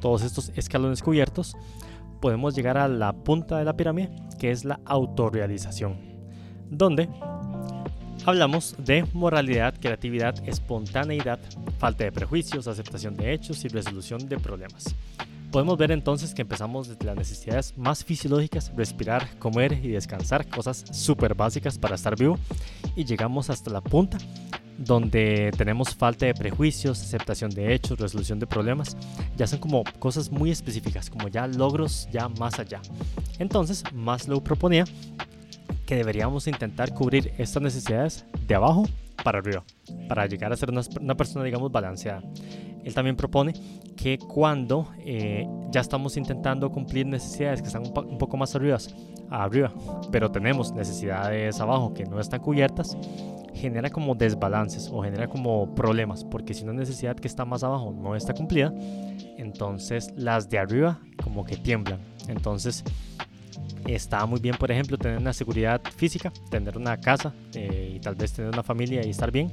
todos 0.00 0.22
estos 0.22 0.52
escalones 0.56 1.02
cubiertos, 1.02 1.56
podemos 2.26 2.56
llegar 2.56 2.76
a 2.76 2.88
la 2.88 3.12
punta 3.12 3.56
de 3.56 3.64
la 3.64 3.76
pirámide, 3.76 4.10
que 4.40 4.50
es 4.50 4.64
la 4.64 4.80
autorrealización, 4.84 5.96
donde 6.68 7.08
hablamos 8.24 8.74
de 8.78 9.06
moralidad, 9.12 9.76
creatividad, 9.80 10.34
espontaneidad, 10.44 11.38
falta 11.78 12.02
de 12.02 12.10
prejuicios, 12.10 12.66
aceptación 12.66 13.16
de 13.16 13.32
hechos 13.32 13.64
y 13.64 13.68
resolución 13.68 14.28
de 14.28 14.38
problemas. 14.38 14.92
Podemos 15.52 15.78
ver 15.78 15.92
entonces 15.92 16.34
que 16.34 16.42
empezamos 16.42 16.88
desde 16.88 17.06
las 17.06 17.14
necesidades 17.14 17.78
más 17.78 18.02
fisiológicas, 18.04 18.72
respirar, 18.76 19.38
comer 19.38 19.74
y 19.74 19.90
descansar, 19.90 20.48
cosas 20.48 20.84
súper 20.90 21.36
básicas 21.36 21.78
para 21.78 21.94
estar 21.94 22.18
vivo, 22.18 22.40
y 22.96 23.04
llegamos 23.04 23.50
hasta 23.50 23.70
la 23.70 23.80
punta 23.80 24.18
donde 24.78 25.50
tenemos 25.56 25.94
falta 25.94 26.26
de 26.26 26.34
prejuicios, 26.34 27.00
aceptación 27.00 27.50
de 27.50 27.74
hechos, 27.74 27.98
resolución 27.98 28.38
de 28.38 28.46
problemas, 28.46 28.96
ya 29.36 29.46
son 29.46 29.58
como 29.58 29.84
cosas 29.98 30.30
muy 30.30 30.50
específicas, 30.50 31.10
como 31.10 31.28
ya 31.28 31.46
logros 31.46 32.08
ya 32.12 32.28
más 32.28 32.58
allá. 32.58 32.80
Entonces, 33.38 33.84
Maslow 33.92 34.42
proponía 34.42 34.84
que 35.86 35.96
deberíamos 35.96 36.46
intentar 36.46 36.92
cubrir 36.92 37.32
estas 37.38 37.62
necesidades 37.62 38.24
de 38.46 38.54
abajo 38.54 38.88
para 39.22 39.38
arriba, 39.38 39.64
para 40.08 40.26
llegar 40.26 40.52
a 40.52 40.56
ser 40.56 40.70
una, 40.70 40.82
una 41.00 41.16
persona, 41.16 41.44
digamos, 41.44 41.72
balanceada. 41.72 42.22
Él 42.86 42.94
también 42.94 43.16
propone 43.16 43.52
que 43.96 44.16
cuando 44.16 44.86
eh, 45.00 45.44
ya 45.72 45.80
estamos 45.80 46.16
intentando 46.16 46.70
cumplir 46.70 47.04
necesidades 47.04 47.60
que 47.60 47.66
están 47.66 47.82
un, 47.84 48.16
poco 48.16 48.36
más 48.36 48.54
arriba, 48.54 48.78
arriba, 49.28 49.72
pero 50.12 50.30
tenemos 50.30 50.72
necesidades 50.72 51.58
abajo 51.58 51.92
que 51.92 52.04
no 52.04 52.20
están 52.20 52.38
cubiertas, 52.38 52.96
genera 53.54 53.90
como 53.90 54.14
desbalances 54.14 54.88
o 54.92 55.02
genera 55.02 55.26
como 55.26 55.74
problemas, 55.74 56.22
porque 56.22 56.54
si 56.54 56.62
una 56.62 56.74
necesidad 56.74 57.16
que 57.16 57.26
está 57.26 57.44
más 57.44 57.64
abajo 57.64 57.92
no 57.92 58.14
está 58.14 58.34
cumplida, 58.34 58.72
entonces 59.36 60.12
las 60.16 60.48
de 60.48 60.60
arriba 60.60 61.00
como 61.24 61.44
que 61.44 61.56
tiemblan. 61.56 61.98
Entonces 62.28 62.84
está 63.84 64.24
muy 64.26 64.38
bien, 64.38 64.54
por 64.54 64.70
ejemplo, 64.70 64.96
tener 64.96 65.18
una 65.18 65.32
seguridad 65.32 65.80
física, 65.96 66.32
tener 66.52 66.78
una 66.78 66.96
casa 66.98 67.34
eh, 67.52 67.94
y 67.96 67.98
tal 67.98 68.14
vez 68.14 68.32
tener 68.32 68.52
una 68.52 68.62
familia 68.62 69.04
y 69.04 69.10
estar 69.10 69.32
bien, 69.32 69.50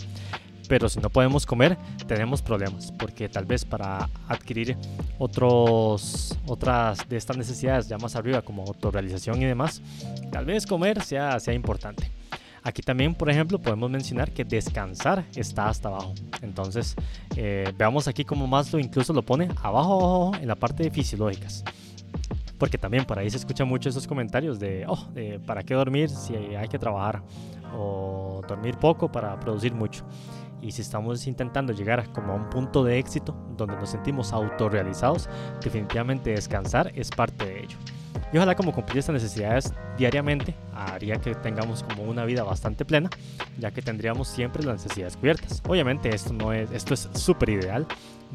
pero 0.74 0.90
si 0.90 1.00
no 1.00 1.12
podemos 1.12 1.46
comer, 1.46 1.78
tenemos 2.08 2.42
problemas, 2.42 2.92
porque 2.94 3.30
tal 3.30 3.46
vez 3.46 3.64
para 3.64 4.10
adquirir 4.28 4.76
otros, 5.20 6.36
otras 6.48 7.08
de 7.08 7.16
estas 7.16 7.38
necesidades 7.38 7.88
ya 7.88 8.00
más 8.00 8.16
arriba, 8.16 8.42
como 8.42 8.64
autorrealización 8.64 9.40
y 9.40 9.46
demás, 9.46 9.84
tal 10.32 10.46
vez 10.46 10.66
comer 10.66 11.00
sea, 11.04 11.40
sea 11.40 11.54
importante. 11.54 12.10
Aquí 12.64 12.82
también, 12.82 13.14
por 13.14 13.30
ejemplo, 13.30 13.60
podemos 13.60 13.88
mencionar 13.92 14.32
que 14.32 14.44
descansar 14.44 15.24
está 15.36 15.70
hasta 15.70 15.90
abajo. 15.90 16.16
Entonces, 16.42 16.96
eh, 17.36 17.72
veamos 17.78 18.08
aquí 18.08 18.26
cómo 18.26 18.48
Maslow 18.48 18.82
incluso 18.82 19.14
lo 19.14 19.22
pone 19.22 19.50
abajo, 19.62 19.94
abajo 19.94 20.32
en 20.42 20.48
la 20.48 20.56
parte 20.56 20.82
de 20.82 20.90
fisiológicas. 20.90 21.64
Porque 22.58 22.80
también 22.80 23.06
por 23.06 23.20
ahí 23.20 23.30
se 23.30 23.38
escuchan 23.38 23.68
mucho 23.68 23.90
esos 23.90 24.08
comentarios 24.08 24.60
de, 24.60 24.86
oh, 24.88 25.06
de, 25.14 25.40
¿para 25.46 25.62
qué 25.62 25.76
dormir 25.76 26.10
si 26.10 26.36
hay 26.36 26.68
que 26.68 26.80
trabajar? 26.80 27.22
O 27.78 28.42
dormir 28.48 28.76
poco 28.78 29.12
para 29.12 29.40
producir 29.40 29.76
mucho. 29.76 30.04
Y 30.64 30.72
si 30.72 30.82
estamos 30.82 31.28
intentando 31.28 31.74
llegar 31.74 32.10
como 32.14 32.32
a 32.32 32.36
un 32.36 32.50
punto 32.50 32.86
de 32.86 32.98
éxito 32.98 33.36
donde 33.58 33.76
nos 33.76 33.90
sentimos 33.90 34.32
autorrealizados, 34.32 35.28
definitivamente 35.62 36.32
descansar 36.32 36.90
es 36.96 37.10
parte 37.10 37.46
de 37.46 37.60
ello. 37.64 37.78
Y 38.32 38.38
ojalá 38.38 38.56
como 38.56 38.72
cumplir 38.72 39.00
estas 39.00 39.14
necesidades 39.14 39.74
diariamente 39.98 40.56
haría 40.74 41.18
que 41.18 41.36
tengamos 41.36 41.84
como 41.84 42.04
una 42.04 42.24
vida 42.24 42.44
bastante 42.44 42.86
plena, 42.86 43.10
ya 43.60 43.72
que 43.72 43.82
tendríamos 43.82 44.30
siempre 44.30 44.64
las 44.64 44.84
necesidades 44.84 45.18
cubiertas. 45.18 45.62
Obviamente 45.68 46.10
esto 46.16 46.32
no 46.32 46.54
es, 46.54 46.72
esto 46.72 46.94
es 46.94 47.10
súper 47.14 47.50
ideal, 47.50 47.86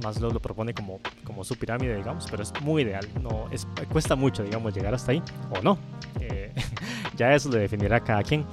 más 0.04 0.20
lo 0.20 0.30
propone 0.38 0.74
como, 0.74 1.00
como 1.24 1.44
su 1.44 1.56
pirámide, 1.56 1.96
digamos, 1.96 2.26
pero 2.30 2.42
es 2.42 2.52
muy 2.60 2.82
ideal. 2.82 3.08
No, 3.22 3.46
es, 3.50 3.66
cuesta 3.90 4.14
mucho, 4.16 4.42
digamos, 4.42 4.74
llegar 4.74 4.94
hasta 4.94 5.12
ahí 5.12 5.22
o 5.50 5.62
no. 5.62 5.78
Eh, 6.20 6.52
ya 7.16 7.32
eso 7.32 7.48
lo 7.48 7.56
definirá 7.56 8.00
cada 8.00 8.22
quien. 8.22 8.44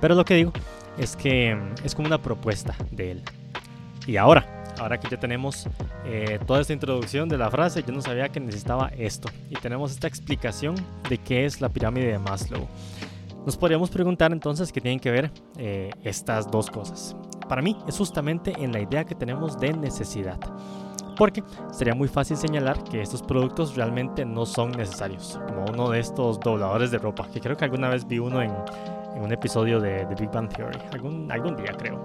Pero 0.00 0.14
lo 0.14 0.24
que 0.24 0.34
digo 0.34 0.52
es 0.98 1.16
que 1.16 1.56
es 1.84 1.94
como 1.94 2.08
una 2.08 2.20
propuesta 2.20 2.74
de 2.90 3.12
él. 3.12 3.22
Y 4.06 4.16
ahora, 4.16 4.64
ahora 4.78 4.98
que 4.98 5.08
ya 5.08 5.18
tenemos 5.18 5.68
eh, 6.04 6.38
toda 6.46 6.60
esta 6.60 6.72
introducción 6.72 7.28
de 7.28 7.38
la 7.38 7.50
frase, 7.50 7.82
yo 7.86 7.92
no 7.92 8.00
sabía 8.00 8.28
que 8.28 8.40
necesitaba 8.40 8.90
esto. 8.96 9.28
Y 9.50 9.54
tenemos 9.56 9.92
esta 9.92 10.08
explicación 10.08 10.74
de 11.08 11.18
qué 11.18 11.44
es 11.44 11.60
la 11.60 11.68
pirámide 11.68 12.12
de 12.12 12.18
Maslow. 12.18 12.66
Nos 13.44 13.56
podríamos 13.56 13.90
preguntar 13.90 14.32
entonces 14.32 14.72
qué 14.72 14.80
tienen 14.80 15.00
que 15.00 15.10
ver 15.10 15.30
eh, 15.56 15.90
estas 16.04 16.50
dos 16.50 16.70
cosas. 16.70 17.16
Para 17.48 17.62
mí 17.62 17.76
es 17.86 17.96
justamente 17.96 18.52
en 18.58 18.72
la 18.72 18.80
idea 18.80 19.04
que 19.04 19.14
tenemos 19.14 19.58
de 19.58 19.72
necesidad. 19.72 20.38
Porque 21.16 21.42
sería 21.72 21.94
muy 21.94 22.08
fácil 22.08 22.36
señalar 22.36 22.84
que 22.84 23.00
estos 23.00 23.22
productos 23.22 23.74
realmente 23.74 24.24
no 24.24 24.46
son 24.46 24.70
necesarios, 24.70 25.40
como 25.48 25.64
uno 25.64 25.90
de 25.90 25.98
estos 25.98 26.38
dobladores 26.38 26.92
de 26.92 26.98
ropa, 26.98 27.26
que 27.32 27.40
creo 27.40 27.56
que 27.56 27.64
alguna 27.64 27.88
vez 27.88 28.06
vi 28.06 28.20
uno 28.20 28.40
en, 28.40 28.52
en 29.18 29.24
un 29.24 29.32
episodio 29.32 29.80
de 29.80 30.06
The 30.06 30.14
Big 30.14 30.30
Bang 30.30 30.48
Theory, 30.48 30.78
algún, 30.92 31.30
algún 31.30 31.56
día 31.56 31.72
creo. 31.76 32.00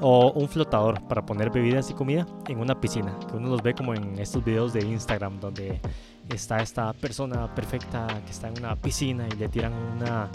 O 0.00 0.32
un 0.32 0.48
flotador 0.48 1.00
para 1.08 1.24
poner 1.24 1.50
bebidas 1.50 1.90
y 1.90 1.94
comida 1.94 2.26
en 2.48 2.58
una 2.58 2.80
piscina, 2.80 3.16
que 3.28 3.36
uno 3.36 3.48
los 3.48 3.62
ve 3.62 3.74
como 3.74 3.94
en 3.94 4.18
estos 4.18 4.44
videos 4.44 4.72
de 4.72 4.84
Instagram 4.84 5.38
donde 5.40 5.80
está 6.28 6.60
esta 6.60 6.92
persona 6.92 7.52
perfecta 7.54 8.06
que 8.24 8.30
está 8.30 8.48
en 8.48 8.58
una 8.58 8.76
piscina 8.76 9.26
y 9.28 9.36
le 9.36 9.48
tiran 9.48 9.72
una, 9.72 10.28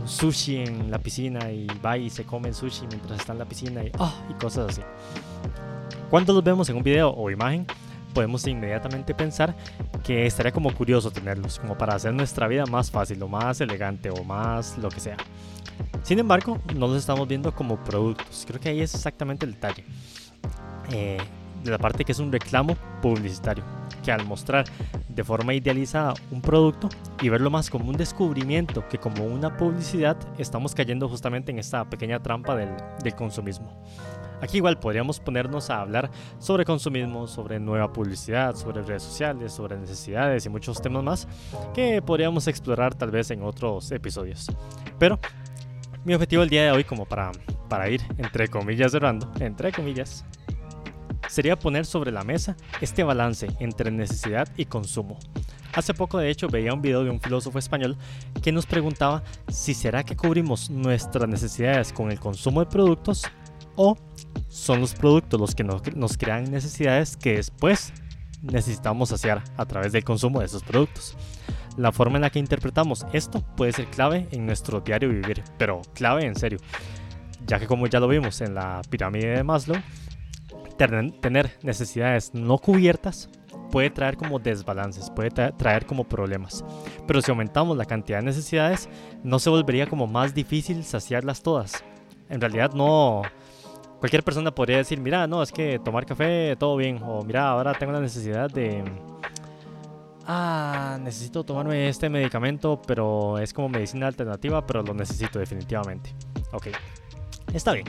un 0.00 0.08
sushi 0.08 0.56
en 0.58 0.90
la 0.90 0.98
piscina 0.98 1.50
y 1.50 1.66
va 1.84 1.96
y 1.96 2.10
se 2.10 2.24
come 2.24 2.48
el 2.48 2.54
sushi 2.54 2.86
mientras 2.88 3.20
está 3.20 3.32
en 3.32 3.38
la 3.38 3.44
piscina 3.44 3.82
y, 3.82 3.90
oh, 3.98 4.12
y 4.30 4.34
cosas 4.34 4.70
así. 4.70 4.82
Cuando 6.10 6.32
los 6.32 6.44
vemos 6.44 6.68
en 6.68 6.76
un 6.76 6.82
video 6.82 7.10
o 7.10 7.30
imagen, 7.30 7.66
podemos 8.12 8.46
inmediatamente 8.46 9.14
pensar 9.14 9.54
que 10.04 10.26
estaría 10.26 10.52
como 10.52 10.72
curioso 10.74 11.10
tenerlos, 11.10 11.58
como 11.58 11.76
para 11.76 11.94
hacer 11.94 12.14
nuestra 12.14 12.46
vida 12.48 12.66
más 12.66 12.90
fácil 12.90 13.22
o 13.22 13.28
más 13.28 13.60
elegante 13.60 14.10
o 14.10 14.22
más 14.24 14.78
lo 14.78 14.88
que 14.88 15.00
sea. 15.00 15.16
Sin 16.02 16.18
embargo, 16.18 16.60
no 16.74 16.88
los 16.88 16.98
estamos 16.98 17.26
viendo 17.28 17.54
como 17.54 17.82
productos. 17.82 18.44
Creo 18.46 18.60
que 18.60 18.68
ahí 18.68 18.80
es 18.80 18.94
exactamente 18.94 19.46
el 19.46 19.52
detalle. 19.52 19.84
Eh, 20.90 21.18
de 21.62 21.70
la 21.70 21.78
parte 21.78 22.04
que 22.04 22.12
es 22.12 22.18
un 22.18 22.32
reclamo 22.32 22.76
publicitario, 23.00 23.62
que 24.04 24.10
al 24.10 24.26
mostrar 24.26 24.64
de 25.08 25.24
forma 25.24 25.54
idealizada 25.54 26.14
un 26.30 26.40
producto 26.40 26.88
y 27.20 27.28
verlo 27.28 27.50
más 27.50 27.70
como 27.70 27.88
un 27.88 27.96
descubrimiento 27.96 28.86
que 28.88 28.98
como 28.98 29.24
una 29.24 29.56
publicidad, 29.56 30.16
estamos 30.38 30.74
cayendo 30.74 31.08
justamente 31.08 31.52
en 31.52 31.58
esta 31.58 31.88
pequeña 31.88 32.20
trampa 32.20 32.56
del, 32.56 32.70
del 33.02 33.14
consumismo. 33.14 33.72
Aquí 34.42 34.56
igual 34.56 34.76
podríamos 34.80 35.20
ponernos 35.20 35.70
a 35.70 35.80
hablar 35.80 36.10
sobre 36.40 36.64
consumismo, 36.64 37.28
sobre 37.28 37.60
nueva 37.60 37.92
publicidad, 37.92 38.56
sobre 38.56 38.82
redes 38.82 39.04
sociales, 39.04 39.52
sobre 39.52 39.78
necesidades 39.78 40.44
y 40.44 40.48
muchos 40.48 40.82
temas 40.82 41.04
más 41.04 41.28
que 41.72 42.02
podríamos 42.02 42.48
explorar 42.48 42.92
tal 42.92 43.12
vez 43.12 43.30
en 43.30 43.44
otros 43.44 43.92
episodios. 43.92 44.48
Pero 44.98 45.20
mi 46.04 46.12
objetivo 46.12 46.42
el 46.42 46.48
día 46.48 46.64
de 46.64 46.72
hoy, 46.72 46.82
como 46.82 47.06
para, 47.06 47.30
para 47.68 47.88
ir 47.88 48.02
entre 48.18 48.48
comillas 48.48 48.90
cerrando, 48.90 49.30
entre 49.38 49.70
comillas, 49.70 50.24
sería 51.28 51.56
poner 51.56 51.86
sobre 51.86 52.10
la 52.10 52.24
mesa 52.24 52.56
este 52.80 53.04
balance 53.04 53.46
entre 53.60 53.92
necesidad 53.92 54.48
y 54.56 54.64
consumo. 54.64 55.20
Hace 55.72 55.94
poco 55.94 56.18
de 56.18 56.30
hecho 56.30 56.48
veía 56.48 56.74
un 56.74 56.82
video 56.82 57.04
de 57.04 57.10
un 57.10 57.20
filósofo 57.20 57.60
español 57.60 57.96
que 58.42 58.50
nos 58.50 58.66
preguntaba 58.66 59.22
si 59.48 59.72
será 59.72 60.02
que 60.02 60.16
cubrimos 60.16 60.68
nuestras 60.68 61.28
necesidades 61.28 61.92
con 61.92 62.10
el 62.10 62.18
consumo 62.18 62.58
de 62.58 62.66
productos 62.66 63.24
o 63.76 63.96
son 64.48 64.80
los 64.80 64.94
productos 64.94 65.40
los 65.40 65.54
que 65.54 65.64
nos, 65.64 66.16
crean 66.16 66.50
necesidades 66.50 67.16
que 67.16 67.36
después 67.36 67.92
necesitamos 68.42 69.10
saciar 69.10 69.42
a 69.56 69.66
través 69.66 69.92
del 69.92 70.04
consumo 70.04 70.40
de 70.40 70.46
esos 70.46 70.62
productos. 70.62 71.16
La 71.76 71.92
forma 71.92 72.16
en 72.16 72.22
la 72.22 72.30
que 72.30 72.38
interpretamos 72.38 73.06
esto 73.12 73.42
puede 73.56 73.72
ser 73.72 73.86
clave 73.86 74.28
en 74.30 74.44
nuestro 74.44 74.80
diario 74.80 75.08
vivir, 75.08 75.42
pero 75.58 75.80
clave 75.94 76.26
en 76.26 76.36
serio, 76.36 76.58
ya 77.46 77.58
que 77.58 77.66
como 77.66 77.86
ya 77.86 78.00
lo 78.00 78.08
vimos 78.08 78.40
en 78.40 78.54
la 78.54 78.82
pirámide 78.90 79.36
de 79.36 79.42
Maslow, 79.42 79.80
tener 80.76 81.58
necesidades 81.62 82.34
no 82.34 82.58
cubiertas 82.58 83.30
puede 83.72 83.90
traer 83.90 84.16
como 84.16 84.38
desbalances, 84.38 85.10
puede 85.10 85.30
traer 85.30 85.86
como 85.86 86.04
problemas. 86.04 86.64
Pero 87.06 87.22
si 87.22 87.30
aumentamos 87.30 87.76
la 87.76 87.86
cantidad 87.86 88.18
de 88.18 88.26
necesidades, 88.26 88.88
no 89.24 89.38
se 89.38 89.50
volvería 89.50 89.86
como 89.86 90.06
más 90.06 90.34
difícil 90.34 90.84
saciarlas 90.84 91.42
todas. 91.42 91.82
En 92.28 92.40
realidad 92.40 92.72
no, 92.74 93.22
cualquier 94.02 94.24
persona 94.24 94.52
podría 94.52 94.78
decir, 94.78 95.00
mira, 95.00 95.28
no, 95.28 95.44
es 95.44 95.52
que 95.52 95.78
tomar 95.78 96.04
café, 96.04 96.56
todo 96.56 96.76
bien. 96.76 96.98
O 97.04 97.22
mira, 97.22 97.48
ahora 97.48 97.72
tengo 97.72 97.92
la 97.92 98.00
necesidad 98.00 98.50
de... 98.50 98.82
Ah, 100.26 100.98
necesito 101.00 101.44
tomarme 101.44 101.88
este 101.88 102.08
medicamento, 102.08 102.82
pero 102.84 103.38
es 103.38 103.52
como 103.54 103.68
medicina 103.68 104.08
alternativa, 104.08 104.66
pero 104.66 104.82
lo 104.82 104.92
necesito 104.92 105.38
definitivamente. 105.38 106.10
Ok, 106.50 106.66
está 107.54 107.74
bien. 107.74 107.86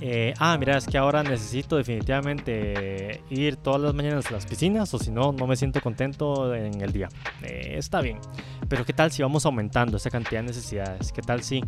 Eh, 0.00 0.34
ah, 0.40 0.58
mira, 0.58 0.76
es 0.76 0.88
que 0.88 0.98
ahora 0.98 1.22
necesito 1.22 1.76
definitivamente 1.76 3.22
ir 3.30 3.54
todas 3.54 3.80
las 3.80 3.94
mañanas 3.94 4.26
a 4.26 4.32
las 4.32 4.46
piscinas 4.46 4.92
o 4.92 4.98
si 4.98 5.12
no, 5.12 5.30
no 5.30 5.46
me 5.46 5.54
siento 5.54 5.80
contento 5.80 6.52
en 6.52 6.80
el 6.80 6.92
día. 6.92 7.08
Eh, 7.42 7.76
está 7.78 8.00
bien. 8.00 8.18
Pero 8.68 8.84
¿qué 8.84 8.92
tal 8.92 9.12
si 9.12 9.22
vamos 9.22 9.46
aumentando 9.46 9.98
esa 9.98 10.10
cantidad 10.10 10.40
de 10.40 10.48
necesidades? 10.48 11.12
¿Qué 11.12 11.22
tal 11.22 11.44
si 11.44 11.62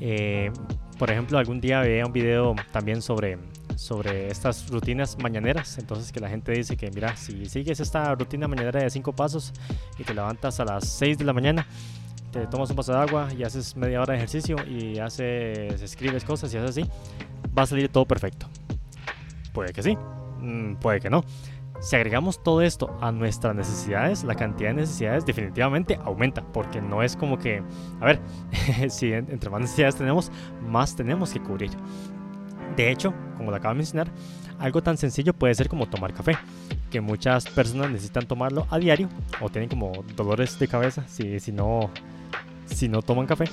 eh, 0.00 0.50
por 0.98 1.10
ejemplo, 1.10 1.38
algún 1.38 1.60
día 1.60 1.80
veía 1.80 2.06
un 2.06 2.12
video 2.12 2.54
también 2.72 3.02
sobre, 3.02 3.38
sobre 3.76 4.28
estas 4.30 4.68
rutinas 4.70 5.18
mañaneras. 5.18 5.78
Entonces, 5.78 6.12
que 6.12 6.20
la 6.20 6.28
gente 6.28 6.52
dice 6.52 6.76
que, 6.76 6.90
mira, 6.90 7.16
si 7.16 7.46
sigues 7.46 7.80
esta 7.80 8.14
rutina 8.14 8.48
mañanera 8.48 8.80
de 8.80 8.90
cinco 8.90 9.12
pasos 9.12 9.52
y 9.98 10.04
te 10.04 10.14
levantas 10.14 10.58
a 10.60 10.64
las 10.64 10.88
6 10.88 11.18
de 11.18 11.24
la 11.24 11.32
mañana, 11.32 11.66
te 12.32 12.46
tomas 12.46 12.70
un 12.70 12.76
vaso 12.76 12.92
de 12.92 12.98
agua 12.98 13.28
y 13.36 13.42
haces 13.42 13.76
media 13.76 14.00
hora 14.00 14.12
de 14.12 14.18
ejercicio 14.18 14.56
y 14.66 14.98
haces, 14.98 15.80
escribes 15.82 16.24
cosas 16.24 16.52
y 16.52 16.56
haces 16.56 16.70
así, 16.70 16.90
va 17.56 17.62
a 17.62 17.66
salir 17.66 17.88
todo 17.88 18.06
perfecto. 18.06 18.46
Puede 19.52 19.72
que 19.72 19.82
sí, 19.82 19.96
mm, 20.40 20.76
puede 20.76 21.00
que 21.00 21.10
no. 21.10 21.24
Si 21.80 21.94
agregamos 21.94 22.42
todo 22.42 22.62
esto 22.62 22.96
a 23.00 23.12
nuestras 23.12 23.54
necesidades, 23.54 24.24
la 24.24 24.34
cantidad 24.34 24.70
de 24.70 24.76
necesidades 24.76 25.26
definitivamente 25.26 25.98
aumenta, 26.04 26.42
porque 26.52 26.80
no 26.80 27.02
es 27.02 27.16
como 27.16 27.38
que, 27.38 27.62
a 28.00 28.04
ver, 28.04 28.20
si 28.90 29.12
entre 29.12 29.50
más 29.50 29.60
necesidades 29.60 29.96
tenemos, 29.96 30.30
más 30.62 30.96
tenemos 30.96 31.32
que 31.32 31.40
cubrir. 31.40 31.70
De 32.76 32.90
hecho, 32.90 33.14
como 33.36 33.50
lo 33.50 33.56
acabo 33.56 33.74
de 33.74 33.78
mencionar, 33.78 34.08
algo 34.58 34.82
tan 34.82 34.96
sencillo 34.96 35.34
puede 35.34 35.54
ser 35.54 35.68
como 35.68 35.86
tomar 35.86 36.12
café, 36.12 36.36
que 36.90 37.00
muchas 37.00 37.46
personas 37.46 37.90
necesitan 37.90 38.26
tomarlo 38.26 38.66
a 38.70 38.78
diario 38.78 39.08
o 39.40 39.48
tienen 39.50 39.68
como 39.68 39.92
dolores 40.14 40.58
de 40.58 40.68
cabeza 40.68 41.04
si, 41.08 41.40
si, 41.40 41.52
no, 41.52 41.90
si 42.66 42.88
no 42.88 43.02
toman 43.02 43.26
café 43.26 43.44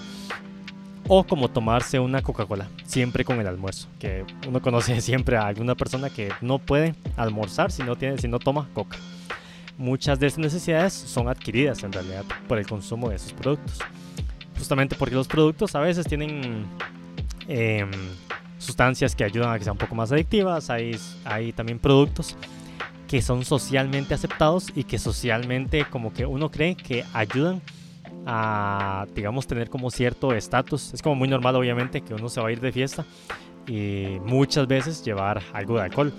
o 1.08 1.24
como 1.24 1.50
tomarse 1.50 2.00
una 2.00 2.22
Coca-Cola, 2.22 2.68
siempre 2.86 3.26
con 3.26 3.40
el 3.40 3.48
almuerzo, 3.48 3.88
que 4.00 4.26
uno 4.48 4.62
conoce 4.62 5.00
siempre 5.02 5.38
a 5.38 5.48
alguna 5.48 5.76
persona 5.76 6.10
que 6.10 6.32
no 6.42 6.60
puede 6.60 6.96
almorzar 7.18 7.72
si 7.72 7.84
no, 7.84 7.96
tiene, 7.96 8.18
si 8.18 8.28
no 8.28 8.40
toma 8.40 8.70
coca. 8.74 8.98
Muchas 9.78 10.20
de 10.20 10.28
estas 10.28 10.44
necesidades 10.44 10.94
son 10.94 11.28
adquiridas 11.28 11.84
en 11.84 11.92
realidad 11.92 12.24
por 12.48 12.58
el 12.58 12.68
consumo 12.68 13.10
de 13.10 13.16
esos 13.16 13.34
productos. 13.34 13.80
Justamente 14.58 14.96
porque 14.96 15.16
los 15.16 15.28
productos 15.28 15.76
a 15.76 15.80
veces 15.80 16.06
tienen 16.06 16.66
em, 17.48 17.90
sustancias 18.60 19.16
que 19.16 19.24
ayudan 19.24 19.52
a 19.52 19.58
que 19.58 19.64
sean 19.64 19.74
un 19.74 19.80
poco 19.80 19.96
más 19.96 20.12
adictivas, 20.12 20.70
hay, 20.70 20.98
hay 21.26 21.52
también 21.54 21.80
productos 21.80 22.38
que 23.08 23.22
son 23.22 23.44
socialmente 23.46 24.14
aceptados 24.14 24.72
y 24.76 24.86
que 24.86 24.98
socialmente 24.98 25.86
como 25.86 26.14
que 26.14 26.26
uno 26.26 26.50
cree 26.50 26.76
que 26.76 27.04
ayudan 27.14 27.62
digamos, 29.14 29.48
tener 29.48 29.70
como 29.70 29.92
cierto 29.92 30.34
estatus. 30.34 30.94
Es 30.94 31.02
como 31.02 31.16
muy 31.16 31.28
normal, 31.28 31.56
obviamente, 31.56 32.02
que 32.02 32.14
uno 32.14 32.30
se 32.30 32.42
va 32.42 32.48
a 32.48 32.52
ir 32.52 32.60
de 32.60 32.72
fiesta 32.72 33.06
y 33.68 34.20
muchas 34.26 34.68
veces 34.68 35.04
llevar 35.04 35.42
algo 35.54 35.76
de 35.78 35.84
alcohol. 35.84 36.14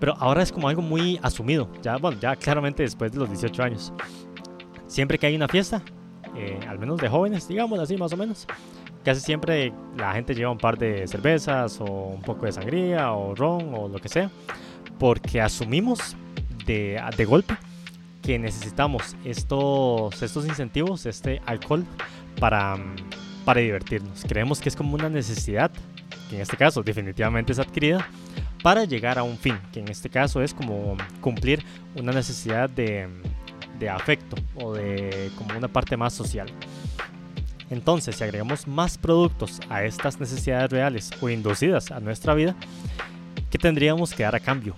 Pero 0.00 0.14
ahora 0.18 0.42
es 0.42 0.50
como 0.50 0.68
algo 0.68 0.82
muy 0.82 1.18
asumido, 1.22 1.68
ya, 1.80 1.96
bueno, 1.96 2.18
ya 2.20 2.34
claramente 2.34 2.82
después 2.82 3.12
de 3.12 3.18
los 3.18 3.28
18 3.28 3.62
años. 3.62 3.92
Siempre 4.88 5.16
que 5.16 5.26
hay 5.26 5.36
una 5.36 5.46
fiesta, 5.46 5.80
eh, 6.36 6.58
al 6.68 6.78
menos 6.78 7.00
de 7.00 7.08
jóvenes, 7.08 7.46
digamos 7.46 7.78
así 7.78 7.96
más 7.96 8.12
o 8.12 8.16
menos, 8.16 8.46
casi 9.04 9.20
siempre 9.20 9.72
la 9.96 10.12
gente 10.12 10.34
lleva 10.34 10.50
un 10.50 10.58
par 10.58 10.76
de 10.76 11.06
cervezas 11.06 11.80
o 11.80 11.84
un 11.84 12.22
poco 12.22 12.46
de 12.46 12.52
sangría 12.52 13.12
o 13.12 13.34
ron 13.34 13.72
o 13.74 13.88
lo 13.88 13.98
que 14.00 14.08
sea, 14.08 14.28
porque 14.98 15.40
asumimos 15.40 16.16
de, 16.66 17.00
de 17.16 17.24
golpe 17.24 17.56
que 18.22 18.38
necesitamos 18.38 19.16
estos, 19.24 20.22
estos 20.22 20.46
incentivos, 20.46 21.06
este 21.06 21.42
alcohol, 21.44 21.84
para, 22.38 22.76
para 23.44 23.60
divertirnos. 23.60 24.24
Creemos 24.26 24.60
que 24.60 24.68
es 24.68 24.76
como 24.76 24.94
una 24.94 25.08
necesidad, 25.08 25.70
que 26.30 26.36
en 26.36 26.42
este 26.42 26.56
caso 26.56 26.82
definitivamente 26.82 27.52
es 27.52 27.58
adquirida, 27.58 28.08
para 28.62 28.84
llegar 28.84 29.18
a 29.18 29.24
un 29.24 29.36
fin, 29.36 29.58
que 29.72 29.80
en 29.80 29.88
este 29.88 30.08
caso 30.08 30.40
es 30.40 30.54
como 30.54 30.96
cumplir 31.20 31.64
una 31.96 32.12
necesidad 32.12 32.70
de, 32.70 33.08
de 33.78 33.88
afecto 33.90 34.36
o 34.54 34.72
de 34.72 35.30
como 35.36 35.58
una 35.58 35.68
parte 35.68 35.96
más 35.96 36.14
social. 36.14 36.48
Entonces, 37.70 38.16
si 38.16 38.24
agregamos 38.24 38.68
más 38.68 38.98
productos 38.98 39.58
a 39.68 39.82
estas 39.82 40.20
necesidades 40.20 40.70
reales 40.70 41.10
o 41.20 41.28
inducidas 41.28 41.90
a 41.90 42.00
nuestra 42.00 42.34
vida, 42.34 42.54
¿qué 43.50 43.58
tendríamos 43.58 44.12
que 44.12 44.22
dar 44.22 44.36
a 44.36 44.40
cambio? 44.40 44.76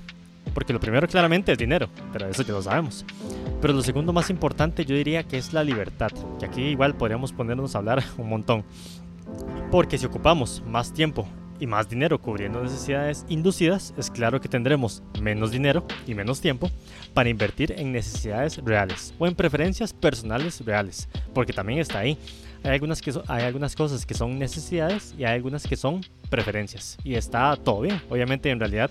Porque 0.55 0.73
lo 0.73 0.81
primero 0.81 1.07
claramente 1.09 1.53
es 1.53 1.59
dinero, 1.59 1.89
pero 2.13 2.29
eso 2.29 2.43
ya 2.43 2.53
lo 2.53 2.63
sabemos. 2.63 3.05
Pero 3.61 3.75
lo 3.75 3.83
segundo 3.83 4.13
más 4.13 4.31
importante 4.31 4.85
yo 4.85 4.95
diría 4.95 5.25
que 5.25 5.37
es 5.37 5.53
la 5.53 5.65
libertad, 5.65 6.13
que 6.39 6.47
aquí 6.47 6.63
igual 6.63 6.95
podríamos 6.95 7.33
ponernos 7.33 7.75
a 7.75 7.79
hablar 7.79 8.03
un 8.19 8.29
montón. 8.29 8.65
Porque 9.71 9.99
si 9.99 10.07
ocupamos 10.07 10.63
más 10.67 10.93
tiempo 10.93 11.27
y 11.59 11.67
más 11.67 11.89
dinero 11.89 12.21
cubriendo 12.21 12.63
necesidades 12.63 13.25
inducidas, 13.29 13.95
es 13.97 14.11
claro 14.11 14.41
que 14.41 14.49
tendremos 14.49 15.03
menos 15.21 15.51
dinero 15.51 15.87
y 16.07 16.15
menos 16.15 16.41
tiempo 16.41 16.71
para 17.13 17.29
invertir 17.29 17.73
en 17.73 17.93
necesidades 17.93 18.59
reales 18.59 19.15
o 19.19 19.27
en 19.27 19.35
preferencias 19.35 19.93
personales 19.93 20.65
reales, 20.65 21.09
porque 21.33 21.53
también 21.53 21.79
está 21.79 22.01
ahí. 22.01 22.19
Hay 22.63 22.73
algunas, 22.73 23.03
que 23.03 23.13
hay 23.29 23.45
algunas 23.45 23.77
cosas 23.77 24.07
que 24.07 24.15
son 24.15 24.39
necesidades 24.39 25.15
y 25.19 25.25
hay 25.25 25.35
algunas 25.35 25.67
que 25.67 25.77
son 25.77 26.01
preferencias. 26.31 26.97
Y 27.05 27.15
está 27.15 27.57
todo 27.57 27.83
bien. 27.83 28.01
Obviamente 28.09 28.51
en 28.51 28.59
realidad 28.59 28.91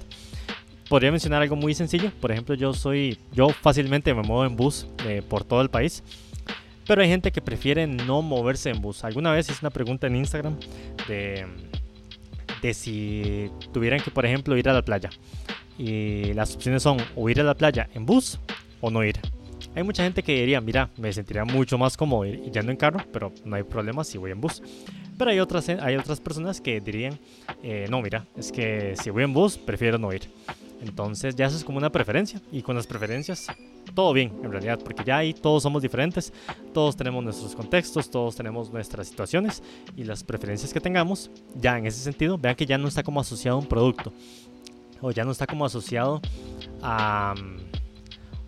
podría 0.94 1.10
mencionar 1.10 1.42
algo 1.42 1.56
muy 1.56 1.74
sencillo. 1.74 2.12
Por 2.22 2.32
ejemplo, 2.32 2.54
yo 2.54 2.72
soy, 2.72 3.18
yo 3.32 3.50
fácilmente 3.50 4.14
me 4.14 4.22
muevo 4.22 4.46
en 4.46 4.56
bus 4.56 4.86
eh, 5.08 5.24
por 5.28 5.44
todo 5.44 5.64
el 5.64 5.70
país. 5.70 6.04
Pero 6.86 7.02
hay 7.02 7.08
gente 7.08 7.32
que 7.32 7.42
prefiere 7.42 7.88
no 7.88 8.22
moverse 8.22 8.70
en 8.70 8.80
bus. 8.80 9.04
Alguna 9.04 9.32
vez 9.32 9.50
hice 9.50 9.58
una 9.64 9.72
pregunta 9.72 10.06
en 10.06 10.18
Instagram 10.18 10.56
de, 11.08 11.48
de 12.62 12.74
si 12.76 13.50
tuvieran 13.74 14.02
que, 14.02 14.12
por 14.12 14.24
ejemplo, 14.24 14.56
ir 14.56 14.70
a 14.70 14.74
la 14.74 14.84
playa. 14.84 15.10
Y 15.80 16.32
las 16.36 16.54
opciones 16.54 16.84
son 16.84 16.98
o 17.16 17.28
ir 17.28 17.42
a 17.42 17.44
la 17.44 17.56
playa 17.56 17.90
en 17.96 18.06
bus 18.06 18.38
o 18.80 18.92
no 18.92 19.04
ir. 19.04 19.20
Hay 19.74 19.82
mucha 19.82 20.04
gente 20.04 20.22
que 20.22 20.42
diría, 20.42 20.62
mira, 20.62 20.92
me 20.98 21.12
sentiría 21.12 21.44
mucho 21.44 21.76
más 21.76 21.98
cómodo 21.98 22.26
yendo 22.26 22.72
en 22.72 22.78
carro, 22.78 23.00
pero 23.12 23.34
no 23.44 23.56
hay 23.56 23.64
problema 23.64 24.04
si 24.04 24.20
voy 24.20 24.30
en 24.30 24.40
bus. 24.40 24.62
Pero 25.18 25.32
hay 25.32 25.40
otras, 25.40 25.68
hay 25.70 25.96
otras 25.96 26.20
personas 26.20 26.62
que 26.62 26.80
dirían, 26.80 27.18
eh, 27.64 27.88
no, 27.90 28.00
mira, 28.00 28.28
es 28.38 28.52
que 28.52 28.94
si 29.02 29.10
voy 29.10 29.24
en 29.24 29.34
bus, 29.34 29.58
prefiero 29.58 29.98
no 29.98 30.14
ir. 30.14 30.30
Entonces 30.82 31.36
ya 31.36 31.46
eso 31.46 31.56
es 31.56 31.64
como 31.64 31.78
una 31.78 31.92
preferencia 31.92 32.42
y 32.52 32.62
con 32.62 32.76
las 32.76 32.88
preferencias 32.88 33.48
todo 33.94 34.14
bien 34.14 34.34
en 34.44 34.52
realidad, 34.52 34.80
porque 34.84 35.04
ya 35.04 35.18
ahí 35.18 35.34
todos 35.34 35.64
somos 35.64 35.82
diferentes, 35.82 36.34
todos 36.74 36.96
tenemos 36.96 37.24
nuestros 37.24 37.56
contextos, 37.56 38.10
todos 38.10 38.36
tenemos 38.36 38.72
nuestras 38.72 39.08
situaciones 39.08 39.62
y 39.96 40.04
las 40.04 40.24
preferencias 40.24 40.74
que 40.74 40.80
tengamos, 40.80 41.30
ya 41.56 41.78
en 41.78 41.86
ese 41.86 42.00
sentido, 42.00 42.38
vean 42.38 42.56
que 42.56 42.66
ya 42.66 42.78
no 42.78 42.88
está 42.88 43.04
como 43.04 43.20
asociado 43.20 43.58
a 43.58 43.60
un 43.62 43.68
producto 43.68 44.12
o 45.02 45.12
ya 45.12 45.24
no 45.24 45.32
está 45.32 45.46
como 45.46 45.66
asociado 45.66 46.22
a 46.82 47.36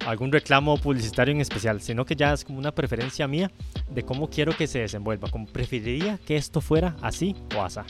algún 0.06 0.32
reclamo 0.32 0.78
publicitario 0.78 1.34
en 1.34 1.42
especial, 1.42 1.82
sino 1.82 2.06
que 2.06 2.16
ya 2.16 2.34
es 2.34 2.46
como 2.46 2.60
una 2.60 2.72
preferencia 2.72 3.28
mía 3.28 3.52
de 3.90 4.04
cómo 4.04 4.30
quiero 4.30 4.56
que 4.56 4.68
se 4.68 4.80
desenvuelva, 4.80 5.30
como 5.30 5.48
preferiría 5.48 6.18
que 6.26 6.38
esto 6.38 6.62
fuera 6.62 6.96
así 7.02 7.36
o 7.56 7.62
así. 7.62 7.82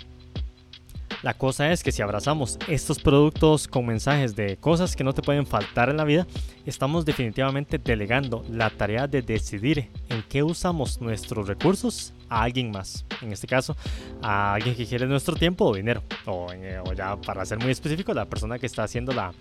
La 1.25 1.33
cosa 1.33 1.71
es 1.71 1.81
que 1.81 1.91
si 1.91 2.03
abrazamos 2.03 2.59
estos 2.67 2.99
productos 2.99 3.67
con 3.67 3.83
mensajes 3.87 4.35
de 4.35 4.57
cosas 4.57 4.95
que 4.95 5.03
no 5.03 5.11
te 5.11 5.23
pueden 5.23 5.47
faltar 5.47 5.89
en 5.89 5.97
la 5.97 6.03
vida, 6.03 6.27
estamos 6.67 7.03
definitivamente 7.03 7.79
delegando 7.79 8.45
la 8.47 8.69
tarea 8.69 9.07
de 9.07 9.23
decidir 9.23 9.89
en 10.09 10.21
qué 10.29 10.43
usamos 10.43 11.01
nuestros 11.01 11.47
recursos 11.47 12.13
a 12.29 12.43
alguien 12.43 12.69
más. 12.69 13.05
En 13.23 13.31
este 13.31 13.47
caso, 13.47 13.75
a 14.21 14.53
alguien 14.53 14.75
que 14.75 14.85
quiere 14.85 15.07
nuestro 15.07 15.35
tiempo 15.35 15.65
o 15.65 15.75
dinero. 15.75 16.03
O, 16.27 16.45
ya 16.95 17.15
para 17.15 17.43
ser 17.43 17.57
muy 17.57 17.71
específico, 17.71 18.13
la 18.13 18.25
persona 18.25 18.59
que 18.59 18.67
está 18.67 18.83
haciendo 18.83 19.11
la, 19.11 19.33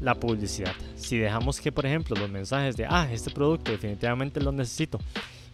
la 0.00 0.16
publicidad. 0.16 0.72
Si 0.96 1.16
dejamos 1.16 1.60
que, 1.60 1.70
por 1.70 1.86
ejemplo, 1.86 2.16
los 2.16 2.28
mensajes 2.28 2.76
de, 2.76 2.86
ah, 2.86 3.06
este 3.08 3.30
producto 3.30 3.70
definitivamente 3.70 4.40
lo 4.40 4.50
necesito. 4.50 4.98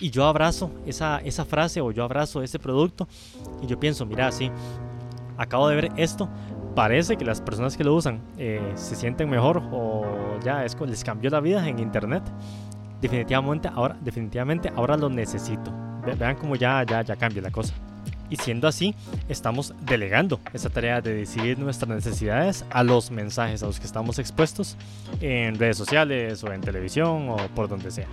Y 0.00 0.08
yo 0.08 0.24
abrazo 0.24 0.70
esa, 0.86 1.18
esa 1.18 1.44
frase 1.44 1.82
o 1.82 1.90
yo 1.90 2.02
abrazo 2.02 2.42
ese 2.42 2.58
producto 2.58 3.06
y 3.62 3.66
yo 3.66 3.78
pienso, 3.78 4.06
mira, 4.06 4.32
sí, 4.32 4.50
acabo 5.36 5.68
de 5.68 5.76
ver 5.76 5.92
esto, 5.96 6.28
parece 6.74 7.16
que 7.16 7.24
las 7.24 7.40
personas 7.40 7.76
que 7.76 7.84
lo 7.84 7.94
usan 7.94 8.20
eh, 8.38 8.72
se 8.74 8.94
sienten 8.94 9.28
mejor 9.28 9.62
o 9.72 10.38
ya 10.44 10.64
es, 10.64 10.76
les 10.80 11.02
cambió 11.02 11.30
la 11.30 11.40
vida 11.40 11.66
en 11.68 11.78
internet. 11.78 12.22
Definitivamente 13.00 13.68
ahora, 13.68 13.96
definitivamente 14.00 14.70
ahora 14.74 14.96
lo 14.96 15.08
necesito. 15.08 15.72
vean 16.18 16.36
cómo 16.36 16.56
ya, 16.56 16.82
ya, 16.84 17.02
ya 17.02 17.16
cambia 17.16 17.42
la 17.42 17.50
cosa. 17.50 17.74
Y 18.28 18.36
siendo 18.36 18.66
así, 18.66 18.94
estamos 19.28 19.74
delegando 19.82 20.40
esa 20.52 20.68
tarea 20.68 21.00
de 21.00 21.14
decidir 21.14 21.58
nuestras 21.58 21.88
necesidades 21.88 22.64
a 22.70 22.82
los 22.82 23.10
mensajes 23.10 23.62
a 23.62 23.66
los 23.66 23.78
que 23.78 23.86
estamos 23.86 24.18
expuestos 24.18 24.76
en 25.20 25.58
redes 25.58 25.76
sociales 25.76 26.42
o 26.42 26.52
en 26.52 26.60
televisión 26.60 27.28
o 27.28 27.36
por 27.54 27.68
donde 27.68 27.90
sea. 27.90 28.08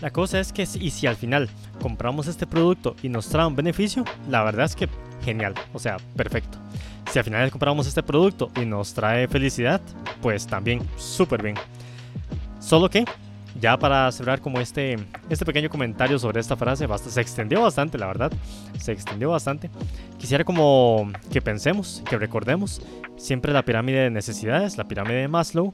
La 0.00 0.10
cosa 0.10 0.38
es 0.38 0.52
que 0.52 0.62
y 0.62 0.90
si 0.90 1.06
al 1.06 1.16
final 1.16 1.48
compramos 1.80 2.26
este 2.26 2.46
producto 2.46 2.94
y 3.02 3.08
nos 3.08 3.28
trae 3.28 3.46
un 3.46 3.56
beneficio, 3.56 4.04
la 4.28 4.42
verdad 4.44 4.66
es 4.66 4.76
que 4.76 4.88
genial, 5.24 5.54
o 5.72 5.78
sea, 5.78 5.96
perfecto. 6.16 6.58
Si 7.10 7.18
al 7.18 7.24
final 7.24 7.50
compramos 7.50 7.86
este 7.86 8.02
producto 8.02 8.50
y 8.60 8.64
nos 8.64 8.92
trae 8.94 9.28
felicidad, 9.28 9.80
pues 10.20 10.46
también 10.46 10.82
súper 10.96 11.42
bien. 11.42 11.56
Solo 12.60 12.88
que, 12.88 13.04
ya 13.60 13.78
para 13.78 14.10
cerrar 14.10 14.40
como 14.40 14.60
este, 14.60 14.96
este 15.28 15.44
pequeño 15.44 15.68
comentario 15.68 16.18
sobre 16.18 16.40
esta 16.40 16.56
frase, 16.56 16.86
se 17.08 17.20
extendió 17.20 17.62
bastante, 17.62 17.98
la 17.98 18.06
verdad, 18.06 18.32
se 18.78 18.92
extendió 18.92 19.30
bastante. 19.30 19.70
Quisiera 20.18 20.44
como 20.44 21.10
que 21.30 21.40
pensemos, 21.40 22.02
que 22.08 22.18
recordemos 22.18 22.82
siempre 23.16 23.52
la 23.52 23.64
pirámide 23.64 24.00
de 24.00 24.10
necesidades, 24.10 24.76
la 24.76 24.84
pirámide 24.84 25.20
de 25.20 25.28
Maslow, 25.28 25.72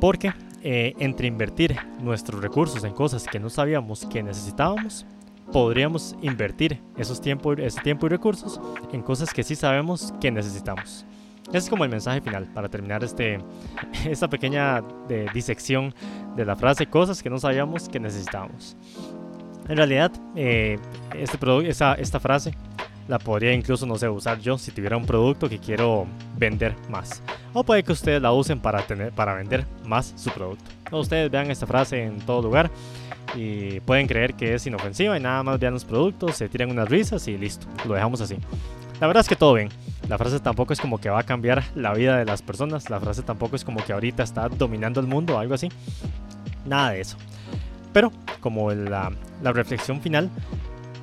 porque 0.00 0.32
eh, 0.62 0.94
entre 0.98 1.26
invertir 1.26 1.76
nuestros 2.00 2.40
recursos 2.40 2.84
en 2.84 2.92
cosas 2.92 3.24
que 3.24 3.40
no 3.40 3.50
sabíamos 3.50 4.06
que 4.06 4.22
necesitábamos, 4.22 5.06
podríamos 5.52 6.16
invertir 6.22 6.80
esos 6.96 7.20
tiempo, 7.20 7.52
ese 7.52 7.80
tiempo 7.80 8.06
y 8.06 8.10
recursos 8.10 8.60
en 8.92 9.02
cosas 9.02 9.32
que 9.32 9.42
sí 9.42 9.54
sabemos 9.54 10.12
que 10.20 10.30
necesitamos. 10.30 11.06
Ese 11.48 11.58
es 11.58 11.70
como 11.70 11.84
el 11.84 11.90
mensaje 11.90 12.20
final 12.20 12.46
para 12.52 12.68
terminar 12.68 13.04
este, 13.04 13.38
esta 14.04 14.28
pequeña 14.28 14.82
de, 15.08 15.28
disección 15.32 15.94
de 16.34 16.44
la 16.44 16.56
frase 16.56 16.86
cosas 16.86 17.22
que 17.22 17.30
no 17.30 17.38
sabíamos 17.38 17.88
que 17.88 18.00
necesitábamos. 18.00 18.76
En 19.68 19.76
realidad, 19.76 20.12
eh, 20.34 20.78
este 21.14 21.38
esta, 21.68 21.94
esta 21.94 22.20
frase 22.20 22.54
la 23.08 23.18
podría 23.18 23.52
incluso, 23.52 23.86
no 23.86 23.96
sé, 23.96 24.08
usar 24.08 24.40
yo 24.40 24.58
si 24.58 24.72
tuviera 24.72 24.96
un 24.96 25.06
producto 25.06 25.48
que 25.48 25.58
quiero 25.58 26.06
vender 26.36 26.74
más. 26.90 27.22
O 27.52 27.62
puede 27.62 27.82
que 27.82 27.92
ustedes 27.92 28.20
la 28.20 28.32
usen 28.32 28.60
para, 28.60 28.82
tener, 28.82 29.12
para 29.12 29.34
vender 29.34 29.64
más 29.84 30.12
su 30.16 30.30
producto. 30.30 30.64
O 30.90 31.00
ustedes 31.00 31.30
vean 31.30 31.50
esta 31.50 31.66
frase 31.66 32.02
en 32.02 32.18
todo 32.20 32.42
lugar 32.42 32.70
y 33.34 33.80
pueden 33.80 34.06
creer 34.06 34.34
que 34.34 34.54
es 34.54 34.66
inofensiva 34.66 35.16
y 35.16 35.20
nada 35.20 35.42
más 35.42 35.58
vean 35.58 35.74
los 35.74 35.84
productos, 35.84 36.36
se 36.36 36.48
tiran 36.48 36.70
unas 36.70 36.88
risas 36.88 37.26
y 37.28 37.36
listo, 37.36 37.66
lo 37.86 37.94
dejamos 37.94 38.20
así. 38.20 38.36
La 39.00 39.06
verdad 39.06 39.20
es 39.20 39.28
que 39.28 39.36
todo 39.36 39.54
bien. 39.54 39.68
La 40.08 40.16
frase 40.16 40.40
tampoco 40.40 40.72
es 40.72 40.80
como 40.80 40.98
que 40.98 41.10
va 41.10 41.20
a 41.20 41.24
cambiar 41.24 41.64
la 41.74 41.92
vida 41.92 42.16
de 42.16 42.24
las 42.24 42.40
personas. 42.40 42.88
La 42.88 42.98
frase 42.98 43.22
tampoco 43.22 43.56
es 43.56 43.64
como 43.64 43.84
que 43.84 43.92
ahorita 43.92 44.22
está 44.22 44.48
dominando 44.48 45.00
el 45.00 45.06
mundo 45.06 45.34
o 45.34 45.38
algo 45.38 45.54
así. 45.54 45.68
Nada 46.64 46.92
de 46.92 47.00
eso. 47.00 47.18
Pero 47.92 48.10
como 48.40 48.72
la, 48.72 49.12
la 49.42 49.52
reflexión 49.52 50.00
final 50.00 50.30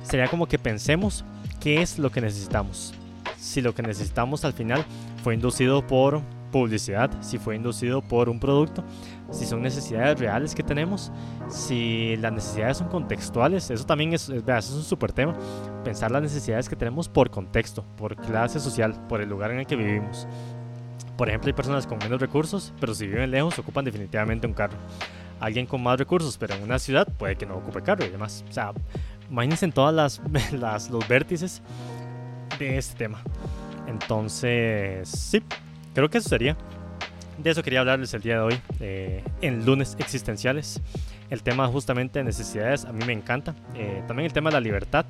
sería 0.02 0.26
como 0.28 0.46
que 0.46 0.58
pensemos 0.58 1.24
qué 1.60 1.82
es 1.82 1.98
lo 1.98 2.10
que 2.10 2.20
necesitamos. 2.20 2.94
Si 3.38 3.60
lo 3.60 3.74
que 3.74 3.82
necesitamos 3.82 4.44
al 4.44 4.54
final 4.54 4.84
fue 5.22 5.34
inducido 5.34 5.86
por 5.86 6.20
publicidad, 6.50 7.10
si 7.20 7.38
fue 7.38 7.56
inducido 7.56 8.00
por 8.00 8.28
un 8.28 8.40
producto, 8.40 8.84
si 9.30 9.46
son 9.46 9.62
necesidades 9.62 10.18
reales 10.18 10.54
que 10.54 10.62
tenemos, 10.62 11.10
si 11.48 12.16
las 12.16 12.32
necesidades 12.32 12.78
son 12.78 12.88
contextuales, 12.88 13.70
eso 13.70 13.84
también 13.84 14.12
es, 14.12 14.28
es, 14.28 14.70
un 14.70 14.82
súper 14.82 15.12
tema, 15.12 15.34
pensar 15.82 16.10
las 16.10 16.22
necesidades 16.22 16.68
que 16.68 16.76
tenemos 16.76 17.08
por 17.08 17.30
contexto, 17.30 17.84
por 17.96 18.16
clase 18.16 18.60
social, 18.60 18.94
por 19.08 19.20
el 19.20 19.28
lugar 19.28 19.50
en 19.50 19.60
el 19.60 19.66
que 19.66 19.76
vivimos. 19.76 20.26
Por 21.16 21.28
ejemplo, 21.28 21.48
hay 21.48 21.52
personas 21.52 21.86
con 21.86 21.98
menos 21.98 22.20
recursos, 22.20 22.72
pero 22.80 22.94
si 22.94 23.06
viven 23.06 23.30
lejos 23.30 23.58
ocupan 23.58 23.84
definitivamente 23.84 24.46
un 24.46 24.52
carro. 24.52 24.76
Alguien 25.40 25.66
con 25.66 25.82
más 25.82 25.98
recursos, 25.98 26.36
pero 26.38 26.54
en 26.54 26.62
una 26.62 26.78
ciudad 26.78 27.06
puede 27.18 27.36
que 27.36 27.46
no 27.46 27.56
ocupe 27.56 27.82
carro 27.82 28.04
y 28.04 28.08
demás. 28.08 28.44
O 28.48 28.52
sea, 28.52 28.72
imagínense 29.30 29.64
en 29.64 29.72
todas 29.72 29.94
las, 30.52 30.90
los 30.90 31.08
vértices 31.08 31.62
de 32.58 32.78
este 32.78 32.96
tema. 32.96 33.22
Entonces, 33.86 35.08
sí, 35.08 35.42
creo 35.94 36.08
que 36.10 36.18
eso 36.18 36.28
sería. 36.28 36.56
De 37.38 37.50
eso 37.50 37.62
quería 37.62 37.80
hablarles 37.80 38.14
el 38.14 38.22
día 38.22 38.34
de 38.34 38.40
hoy, 38.40 38.60
eh, 38.80 39.24
en 39.40 39.64
lunes 39.64 39.96
existenciales. 39.98 40.80
El 41.30 41.42
tema 41.42 41.66
justamente 41.66 42.20
de 42.20 42.24
necesidades 42.24 42.84
a 42.84 42.92
mí 42.92 43.04
me 43.04 43.12
encanta. 43.12 43.54
Eh, 43.74 44.04
también 44.06 44.26
el 44.26 44.32
tema 44.32 44.50
de 44.50 44.54
la 44.54 44.60
libertad. 44.60 45.04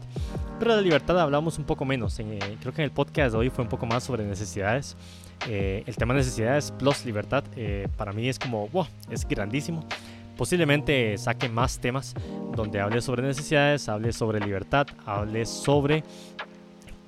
Pero 0.59 0.71
de 0.73 0.77
la 0.79 0.83
libertad 0.83 1.21
hablamos 1.21 1.59
un 1.59 1.65
poco 1.65 1.85
menos. 1.85 2.19
Eh, 2.21 2.39
creo 2.61 2.73
que 2.73 2.81
en 2.81 2.87
el 2.87 2.93
podcast 2.93 3.33
de 3.33 3.39
hoy 3.39 3.51
fue 3.51 3.63
un 3.63 3.69
poco 3.69 3.87
más 3.87 4.05
sobre 4.05 4.25
necesidades. 4.25 4.97
el 5.47 5.97
tema 5.97 6.15
de 6.15 6.21
necesidades 6.21 6.71
plus 6.71 7.05
libertad 7.05 7.45
para 7.99 8.13
mí 8.13 8.29
es 8.29 8.39
como, 8.39 8.69
wow, 8.69 8.87
es 9.11 9.29
grandísimo. 9.29 9.87
Posiblemente 10.39 11.19
saque 11.19 11.49
más 11.49 11.79
temas 11.79 12.15
donde 12.57 12.81
hable 12.81 13.03
sobre 13.03 13.23
necesidades, 13.23 13.89
hable 13.89 14.13
sobre 14.13 14.41
libertad, 14.41 14.87
hable 15.05 15.45
sobre 15.45 16.03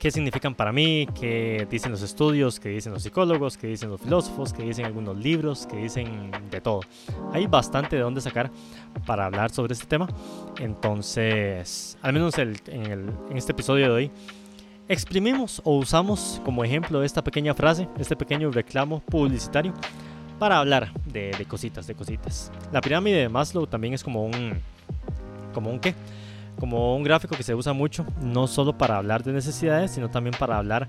qué 0.06 0.12
significan 0.12 0.54
para 0.54 0.70
mí, 0.70 1.08
qué 1.18 1.66
dicen 1.68 1.90
los 1.90 2.00
estudios, 2.00 2.60
qué 2.60 2.68
dicen 2.68 2.92
los 2.92 3.02
psicólogos, 3.02 3.56
qué 3.56 3.66
dicen 3.66 3.90
los 3.90 4.00
filósofos, 4.00 4.52
qué 4.52 4.62
dicen 4.62 4.84
algunos 4.84 5.16
libros, 5.16 5.66
qué 5.68 5.78
dicen 5.78 6.30
de 6.48 6.60
todo. 6.60 6.82
Hay 7.32 7.48
bastante 7.48 7.96
de 7.96 8.02
dónde 8.02 8.20
sacar 8.20 8.52
para 9.04 9.26
hablar 9.26 9.50
sobre 9.50 9.72
este 9.72 9.86
tema. 9.86 10.06
Entonces, 10.60 11.98
al 12.02 12.12
menos 12.12 12.38
en, 12.38 12.54
en 12.68 13.36
este 13.36 13.50
episodio 13.50 13.86
de 13.86 13.90
hoy, 13.90 14.10
exprimimos 14.86 15.60
o 15.64 15.76
usamos 15.76 16.40
como 16.44 16.62
ejemplo 16.62 17.02
esta 17.02 17.24
pequeña 17.24 17.52
frase, 17.52 17.88
este 17.98 18.14
pequeño 18.14 18.52
reclamo 18.52 19.00
publicitario 19.00 19.74
para 20.38 20.60
hablar 20.60 20.92
de, 21.04 21.32
de 21.36 21.44
cositas, 21.46 21.88
de 21.88 21.96
cositas. 21.96 22.52
La 22.70 22.80
pirámide 22.80 23.22
de 23.22 23.28
Maslow 23.28 23.66
también 23.66 23.94
es 23.94 24.04
como 24.04 24.24
un... 24.24 24.60
¿Como 25.52 25.68
un 25.68 25.80
qué? 25.80 25.96
Como 26.58 26.96
un 26.96 27.02
gráfico 27.02 27.36
que 27.36 27.42
se 27.42 27.54
usa 27.54 27.72
mucho, 27.72 28.06
no 28.20 28.46
solo 28.46 28.76
para 28.76 28.96
hablar 28.96 29.22
de 29.22 29.32
necesidades, 29.32 29.90
sino 29.90 30.10
también 30.10 30.34
para 30.38 30.58
hablar, 30.58 30.88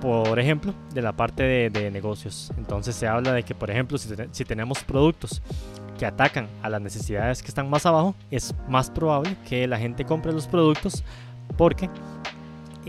por 0.00 0.38
ejemplo, 0.38 0.74
de 0.92 1.02
la 1.02 1.12
parte 1.12 1.70
de, 1.70 1.90
negocios. 1.90 2.52
Entonces 2.56 2.94
se 2.94 3.06
habla 3.06 3.32
de 3.32 3.42
que, 3.42 3.54
por 3.54 3.70
ejemplo, 3.70 3.98
si, 3.98 4.08
si, 4.32 4.44
tenemos 4.44 4.82
productos 4.84 5.42
que 5.98 6.06
atacan 6.06 6.48
a 6.62 6.68
las 6.68 6.80
necesidades 6.80 7.42
que 7.42 7.48
están 7.48 7.68
más 7.70 7.86
abajo, 7.86 8.14
es 8.30 8.54
más 8.68 8.90
probable 8.90 9.36
que 9.48 9.66
la 9.66 9.78
gente 9.78 10.04
compre 10.04 10.32
los 10.32 10.46
productos 10.46 11.02
porque 11.56 11.88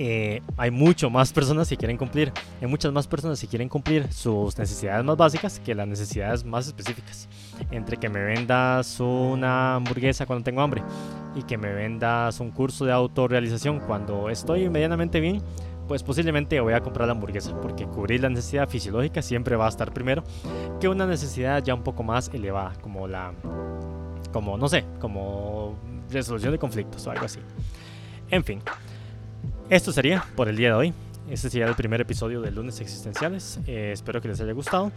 eh, 0.02 0.42
hay 0.56 0.72
mucho 0.72 1.10
más 1.10 1.34
personas 1.34 1.68
que 1.68 1.76
quieren 1.76 1.98
cumplir, 1.98 2.32
hay 2.62 2.68
muchas 2.68 2.94
más 2.94 3.06
personas 3.06 3.42
que 3.42 3.48
quieren 3.48 3.68
cumplir 3.68 4.14
sus 4.14 4.58
necesidades 4.58 5.04
más 5.04 5.18
básicas 5.18 5.60
que 5.60 5.76
las 5.76 5.90
necesidades 5.90 6.46
más 6.46 6.68
específicas. 6.68 7.28
Entre 7.70 7.98
que 7.98 8.08
me 8.08 8.24
vendas 8.24 8.98
una 9.02 9.76
hamburguesa 9.76 10.26
cuando 10.26 10.46
tengo 10.46 10.62
hambre 10.62 10.82
y 11.36 11.44
que 11.44 11.58
me 11.58 11.74
vendas 11.74 12.40
un 12.40 12.52
curso 12.52 12.86
de 12.86 12.94
autorrealización 12.94 13.82
cuando 13.82 14.30
estoy 14.30 14.70
medianamente 14.70 15.20
bien, 15.20 15.42
pues 15.90 16.02
posiblemente 16.02 16.62
voy 16.62 16.72
a 16.72 16.80
comprar 16.80 17.08
la 17.08 17.12
hamburguesa, 17.12 17.60
porque 17.60 17.86
cubrir 17.86 18.22
la 18.22 18.30
necesidad 18.30 18.70
fisiológica 18.70 19.22
siempre 19.22 19.58
va 19.58 19.66
a 19.66 19.70
estar 19.70 19.94
primero 19.94 20.24
que 20.80 20.88
una 20.88 21.06
necesidad 21.08 21.62
ya 21.62 21.74
un 21.74 21.84
poco 21.84 22.04
más 22.04 22.30
elevada, 22.34 22.72
como 22.82 23.06
la, 23.06 23.34
como 24.32 24.58
no 24.58 24.70
sé, 24.70 24.86
como 25.02 25.76
resolución 26.10 26.54
de 26.54 26.58
conflictos 26.58 27.06
o 27.06 27.12
algo 27.12 27.26
así. 27.26 27.40
En 28.30 28.46
fin, 28.46 28.62
esto 29.70 29.92
sería 29.92 30.26
por 30.36 30.50
el 30.50 30.56
día 30.56 30.70
de 30.70 30.74
hoy. 30.74 30.94
este 31.30 31.50
sería 31.50 31.68
el 31.68 31.76
primer 31.76 32.02
episodio 32.02 32.42
de 32.42 32.50
Lunes 32.52 32.82
Existenciales. 32.82 33.60
Eh, 33.68 33.92
espero 33.94 34.20
que 34.20 34.28
les 34.28 34.42
haya 34.42 34.52
gustado. 34.54 34.92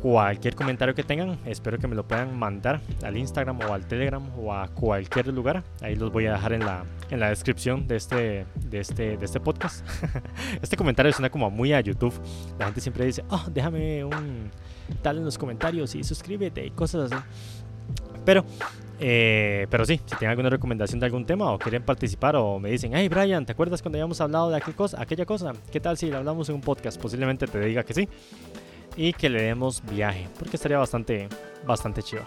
Cualquier 0.00 0.54
comentario 0.54 0.94
que 0.94 1.02
tengan, 1.02 1.38
espero 1.46 1.78
que 1.78 1.88
me 1.88 1.96
lo 1.96 2.06
puedan 2.06 2.38
mandar 2.38 2.80
al 3.02 3.16
Instagram 3.16 3.58
o 3.60 3.74
al 3.74 3.86
Telegram 3.86 4.22
o 4.38 4.54
a 4.54 4.68
cualquier 4.68 5.26
lugar. 5.28 5.64
Ahí 5.80 5.96
los 5.96 6.12
voy 6.12 6.26
a 6.26 6.34
dejar 6.34 6.52
en 6.52 6.64
la, 6.64 6.84
en 7.10 7.18
la 7.18 7.30
descripción 7.30 7.88
de 7.88 7.96
este, 7.96 8.46
de 8.56 8.80
este, 8.80 9.16
de 9.16 9.24
este 9.24 9.40
podcast. 9.40 9.84
este 10.62 10.76
comentario 10.76 11.12
suena 11.12 11.28
como 11.28 11.50
muy 11.50 11.72
a 11.72 11.80
YouTube. 11.80 12.14
La 12.58 12.66
gente 12.66 12.80
siempre 12.80 13.06
dice, 13.06 13.24
oh, 13.30 13.44
déjame 13.52 14.04
un 14.04 14.50
tal 15.02 15.18
en 15.18 15.24
los 15.24 15.36
comentarios 15.36 15.94
y 15.96 16.04
suscríbete 16.04 16.64
y 16.64 16.70
cosas 16.70 17.10
así. 17.10 17.22
Pero 18.24 18.44
eh, 19.00 19.66
pero 19.70 19.84
sí, 19.84 20.00
si 20.06 20.16
tienen 20.16 20.30
alguna 20.30 20.50
recomendación 20.50 21.00
de 21.00 21.06
algún 21.06 21.26
tema 21.26 21.52
o 21.52 21.58
quieren 21.58 21.82
participar 21.82 22.36
o 22.36 22.58
me 22.58 22.70
dicen, 22.70 22.92
hey 22.94 23.08
Brian, 23.08 23.44
¿te 23.44 23.52
acuerdas 23.52 23.82
cuando 23.82 23.98
habíamos 23.98 24.20
hablado 24.20 24.50
de 24.50 24.56
aquella 24.56 24.76
cosa? 24.76 25.00
aquella 25.00 25.26
cosa? 25.26 25.52
¿Qué 25.72 25.80
tal 25.80 25.96
si 25.96 26.10
lo 26.10 26.18
hablamos 26.18 26.48
en 26.48 26.56
un 26.56 26.60
podcast? 26.60 27.00
Posiblemente 27.00 27.46
te 27.46 27.60
diga 27.60 27.82
que 27.82 27.94
sí. 27.94 28.08
Y 28.96 29.12
que 29.12 29.28
le 29.28 29.42
demos 29.42 29.82
viaje, 29.84 30.28
porque 30.38 30.56
estaría 30.56 30.78
bastante, 30.78 31.28
bastante 31.66 32.02
chido. 32.02 32.22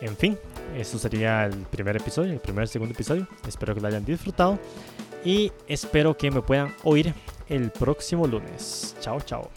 En 0.00 0.16
fin, 0.16 0.36
eso 0.76 0.98
sería 0.98 1.46
el 1.46 1.54
primer 1.54 1.96
episodio, 1.96 2.32
el 2.32 2.40
primer 2.40 2.66
segundo 2.68 2.94
episodio. 2.94 3.26
Espero 3.46 3.74
que 3.74 3.80
lo 3.80 3.88
hayan 3.88 4.04
disfrutado 4.04 4.58
y 5.24 5.52
espero 5.66 6.16
que 6.16 6.30
me 6.30 6.42
puedan 6.42 6.74
oír 6.84 7.14
el 7.48 7.70
próximo 7.70 8.26
lunes. 8.26 8.96
Chao, 9.00 9.20
chao. 9.20 9.50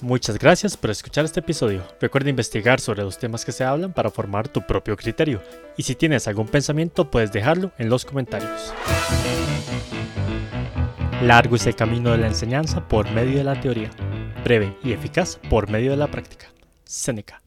Muchas 0.00 0.38
gracias 0.38 0.76
por 0.76 0.90
escuchar 0.90 1.24
este 1.24 1.40
episodio. 1.40 1.82
Recuerda 2.00 2.30
investigar 2.30 2.78
sobre 2.78 3.02
los 3.02 3.18
temas 3.18 3.44
que 3.44 3.50
se 3.50 3.64
hablan 3.64 3.92
para 3.92 4.10
formar 4.10 4.46
tu 4.46 4.64
propio 4.64 4.96
criterio. 4.96 5.42
Y 5.76 5.82
si 5.82 5.96
tienes 5.96 6.28
algún 6.28 6.46
pensamiento, 6.46 7.10
puedes 7.10 7.32
dejarlo 7.32 7.72
en 7.78 7.88
los 7.88 8.04
comentarios. 8.04 8.72
Largo 11.20 11.56
es 11.56 11.66
el 11.66 11.74
camino 11.74 12.12
de 12.12 12.18
la 12.18 12.28
enseñanza 12.28 12.86
por 12.86 13.10
medio 13.10 13.38
de 13.38 13.44
la 13.44 13.60
teoría, 13.60 13.90
breve 14.44 14.76
y 14.84 14.92
eficaz 14.92 15.40
por 15.50 15.68
medio 15.68 15.90
de 15.90 15.96
la 15.96 16.06
práctica. 16.06 16.46
Seneca. 16.84 17.42